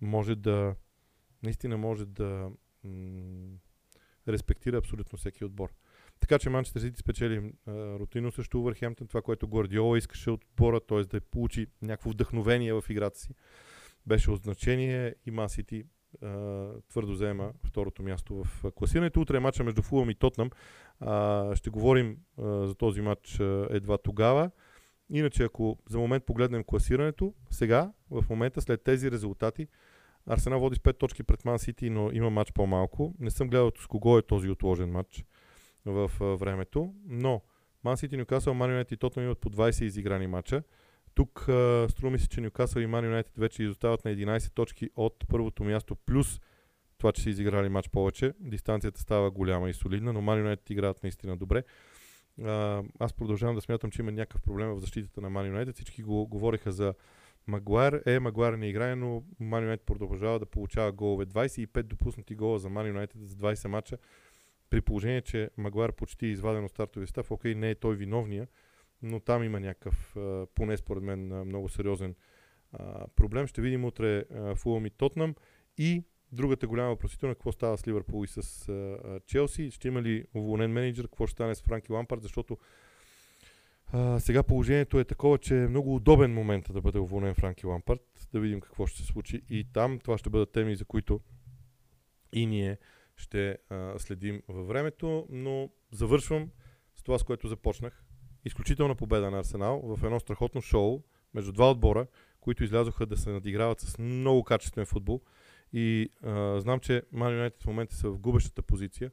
може 0.01 0.35
да 0.35 0.75
наистина 1.43 1.77
може 1.77 2.05
да 2.05 2.51
м- 2.83 3.57
респектира 4.27 4.77
абсолютно 4.77 5.17
всеки 5.17 5.45
отбор. 5.45 5.73
Така 6.19 6.39
че 6.39 6.49
Манчестър 6.49 6.81
Сити 6.81 6.99
спечели 6.99 7.53
рутино 7.67 8.31
също 8.31 8.59
Увърхемптън, 8.59 9.07
това, 9.07 9.21
което 9.21 9.47
Гвардиола 9.47 9.97
искаше 9.97 10.31
от 10.31 10.43
отбора, 10.43 10.79
т.е. 10.79 11.03
да 11.03 11.21
получи 11.21 11.67
някакво 11.81 12.09
вдъхновение 12.09 12.73
в 12.73 12.83
играта 12.89 13.19
си. 13.19 13.35
Беше 14.05 14.31
от 14.31 14.45
и 15.25 15.31
Ман 15.31 15.49
Сити 15.49 15.83
твърдо 16.89 17.13
заема 17.13 17.51
второто 17.63 18.03
място 18.03 18.43
в 18.43 18.71
класирането. 18.71 19.21
Утре 19.21 19.37
е 19.37 19.39
матча 19.39 19.63
между 19.63 19.81
Фулъм 19.81 20.09
и 20.09 20.15
Тотнам. 20.15 20.49
ще 21.55 21.69
говорим 21.69 22.17
за 22.37 22.75
този 22.75 23.01
матч 23.01 23.39
едва 23.69 23.97
тогава. 23.97 24.51
Иначе, 25.09 25.43
ако 25.43 25.77
за 25.89 25.99
момент 25.99 26.25
погледнем 26.25 26.63
класирането, 26.63 27.33
сега, 27.49 27.91
в 28.09 28.25
момента, 28.29 28.61
след 28.61 28.83
тези 28.83 29.11
резултати, 29.11 29.67
Арсенал 30.27 30.59
води 30.59 30.75
с 30.75 30.79
5 30.79 30.97
точки 30.97 31.23
пред 31.23 31.45
Ман 31.45 31.59
Сити, 31.59 31.89
но 31.89 32.11
има 32.11 32.29
матч 32.29 32.51
по-малко. 32.51 33.15
Не 33.19 33.31
съм 33.31 33.49
гледал 33.49 33.71
с 33.79 33.87
кого 33.87 34.17
е 34.17 34.21
този 34.21 34.49
отложен 34.49 34.91
матч 34.91 35.25
в 35.85 36.11
времето, 36.19 36.93
но 37.05 37.41
Ман 37.83 37.97
Сити, 37.97 38.17
Нюкасъл, 38.17 38.53
Ман 38.53 38.85
и 38.91 38.97
Тотнам 38.97 39.25
имат 39.25 39.39
по 39.39 39.49
20 39.49 39.83
изиграни 39.83 40.27
матча. 40.27 40.63
Тук 41.13 41.39
струва 41.89 42.11
ми 42.11 42.19
се, 42.19 42.27
че 42.27 42.41
Ньюкасъл 42.41 42.81
и 42.81 42.85
Ман 42.85 43.05
Юнайтед 43.05 43.37
вече 43.37 43.63
изостават 43.63 44.05
на 44.05 44.11
11 44.11 44.51
точки 44.53 44.89
от 44.95 45.25
първото 45.27 45.63
място, 45.63 45.95
плюс 45.95 46.39
това, 46.97 47.11
че 47.11 47.21
са 47.21 47.29
изиграли 47.29 47.69
матч 47.69 47.89
повече. 47.89 48.33
Дистанцията 48.39 49.01
става 49.01 49.31
голяма 49.31 49.69
и 49.69 49.73
солидна, 49.73 50.13
но 50.13 50.21
Ман 50.21 50.37
Юнайтед 50.37 50.69
играят 50.69 51.03
наистина 51.03 51.37
добре. 51.37 51.63
Аз 52.99 53.13
продължавам 53.13 53.55
да 53.55 53.61
смятам, 53.61 53.91
че 53.91 54.01
има 54.01 54.11
някакъв 54.11 54.41
проблем 54.41 54.69
в 54.69 54.79
защитата 54.79 55.21
на 55.21 55.29
Ман 55.29 55.45
Юнайтед. 55.47 55.75
Всички 55.75 56.03
го 56.03 56.27
говориха 56.27 56.71
за 56.71 56.93
Магуайр. 57.47 58.01
Е, 58.05 58.19
Магуайр 58.19 58.53
не 58.53 58.69
играе, 58.69 58.95
но 58.95 59.23
Ман 59.39 59.63
Юнайтед 59.63 59.85
продължава 59.85 60.39
да 60.39 60.45
получава 60.45 60.91
голове. 60.91 61.25
25 61.25 61.83
допуснати 61.83 62.35
гола 62.35 62.59
за 62.59 62.69
Ман 62.69 62.87
Юнайтед 62.87 63.21
за 63.21 63.35
20 63.35 63.67
мача. 63.67 63.97
При 64.69 64.81
положение, 64.81 65.21
че 65.21 65.49
Магуайр 65.57 65.91
почти 65.91 66.25
е 66.25 66.29
изваден 66.29 66.65
от 66.65 66.71
стартовия 66.71 67.07
став, 67.07 67.31
окей, 67.31 67.55
не 67.55 67.69
е 67.69 67.75
той 67.75 67.95
виновния, 67.95 68.47
но 69.03 69.19
там 69.19 69.43
има 69.43 69.59
някакъв, 69.59 70.15
поне 70.55 70.77
според 70.77 71.03
мен, 71.03 71.45
много 71.45 71.69
сериозен 71.69 72.15
проблем. 73.15 73.47
Ще 73.47 73.61
видим 73.61 73.85
утре 73.85 74.25
Фулъм 74.55 74.85
и 74.85 74.89
Тотнам 74.89 75.35
и 75.77 76.03
другата 76.31 76.67
голяма 76.67 76.89
въпросителна, 76.89 77.35
какво 77.35 77.51
става 77.51 77.77
с 77.77 77.87
Ливърпул 77.87 78.23
и 78.23 78.27
с 78.27 78.71
Челси. 79.27 79.71
Ще 79.71 79.87
има 79.87 80.01
ли 80.01 80.25
уволнен 80.33 80.71
менеджер, 80.71 81.05
какво 81.05 81.27
ще 81.27 81.31
стане 81.33 81.55
с 81.55 81.61
Франки 81.61 81.91
Лампард, 81.91 82.21
защото 82.21 82.57
сега 84.19 84.43
положението 84.43 84.99
е 84.99 85.03
такова, 85.03 85.37
че 85.37 85.63
е 85.63 85.67
много 85.67 85.95
удобен 85.95 86.33
момент 86.33 86.65
да 86.73 86.81
бъде 86.81 86.99
уволнен 86.99 87.35
Франки 87.35 87.67
Лампард. 87.67 88.27
Да 88.33 88.39
видим 88.39 88.61
какво 88.61 88.87
ще 88.87 89.01
се 89.01 89.05
случи 89.05 89.41
и 89.49 89.67
там. 89.73 89.99
Това 89.99 90.17
ще 90.17 90.29
бъдат 90.29 90.51
теми, 90.51 90.75
за 90.75 90.85
които 90.85 91.21
и 92.33 92.45
ние 92.45 92.77
ще 93.15 93.57
следим 93.97 94.41
във 94.47 94.67
времето, 94.67 95.27
но 95.29 95.69
завършвам 95.91 96.51
с 96.95 97.03
това, 97.03 97.19
с 97.19 97.23
което 97.23 97.47
започнах. 97.47 98.05
Изключителна 98.45 98.95
победа 98.95 99.31
на 99.31 99.39
Арсенал 99.39 99.81
в 99.83 100.03
едно 100.03 100.19
страхотно 100.19 100.61
шоу 100.61 101.03
между 101.33 101.51
два 101.51 101.71
отбора, 101.71 102.07
които 102.39 102.63
излязоха 102.63 103.05
да 103.05 103.17
се 103.17 103.31
надиграват 103.31 103.79
с 103.79 103.97
много 103.97 104.43
качествен 104.43 104.85
футбол. 104.85 105.21
И 105.73 106.09
а, 106.23 106.59
знам, 106.59 106.79
че 106.79 107.03
Man 107.13 107.49
United 107.49 107.63
в 107.63 107.65
момента 107.65 107.95
са 107.95 108.09
в 108.09 108.19
губещата 108.19 108.61
позиция, 108.61 109.11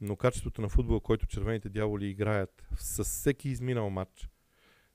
но 0.00 0.16
качеството 0.16 0.62
на 0.62 0.68
футбола, 0.68 1.00
който 1.00 1.26
червените 1.26 1.68
дяволи 1.68 2.06
играят 2.06 2.68
с 2.76 3.04
всеки 3.04 3.48
изминал 3.48 3.90
матч, 3.90 4.28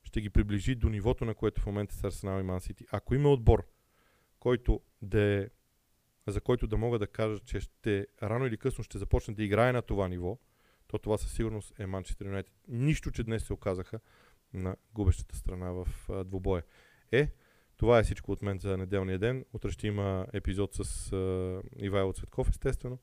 ще 0.02 0.20
ги 0.20 0.30
приближи 0.30 0.74
до 0.74 0.88
нивото, 0.88 1.24
на 1.24 1.34
което 1.34 1.60
в 1.60 1.66
момента 1.66 1.94
са 1.94 2.06
Арсенал 2.06 2.40
и 2.40 2.42
Ман 2.42 2.60
Сити. 2.60 2.86
Ако 2.92 3.14
има 3.14 3.28
отбор, 3.32 3.66
който 4.38 4.80
да 5.02 5.20
е, 5.20 5.48
за 6.26 6.40
който 6.40 6.66
да 6.66 6.76
мога 6.76 6.98
да 6.98 7.06
кажа, 7.06 7.40
че 7.40 7.60
ще, 7.60 8.06
рано 8.22 8.46
или 8.46 8.56
късно 8.56 8.84
ще 8.84 8.98
започне 8.98 9.34
да 9.34 9.44
играе 9.44 9.72
на 9.72 9.82
това 9.82 10.08
ниво, 10.08 10.38
то 10.86 10.98
това 10.98 11.18
със 11.18 11.32
сигурност 11.32 11.72
е 11.78 11.86
Манчестър 11.86 12.26
Юнайтед. 12.26 12.54
Нищо, 12.68 13.10
че 13.10 13.24
днес 13.24 13.44
се 13.44 13.52
оказаха 13.52 14.00
на 14.54 14.76
губещата 14.94 15.36
страна 15.36 15.70
в 15.70 15.86
двубоя. 16.24 16.62
Е, 17.12 17.30
това 17.76 17.98
е 17.98 18.02
всичко 18.02 18.32
от 18.32 18.42
мен 18.42 18.58
за 18.58 18.76
неделния 18.76 19.18
ден. 19.18 19.44
Утре 19.52 19.70
ще 19.70 19.86
има 19.86 20.26
епизод 20.32 20.74
с 20.74 21.12
а, 21.12 21.62
Ивайло 21.76 22.12
Цветков, 22.12 22.48
естествено. 22.48 22.98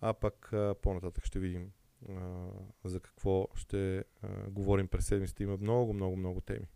А 0.00 0.14
пък 0.14 0.52
а, 0.52 0.74
по-нататък 0.82 1.24
ще 1.24 1.38
видим 1.38 1.72
а, 2.08 2.48
за 2.84 3.00
какво 3.00 3.48
ще 3.54 3.98
а, 3.98 4.04
говорим 4.50 4.88
през 4.88 5.06
седмицата. 5.06 5.42
Има 5.42 5.56
много, 5.56 5.92
много, 5.92 6.16
много 6.16 6.40
теми. 6.40 6.66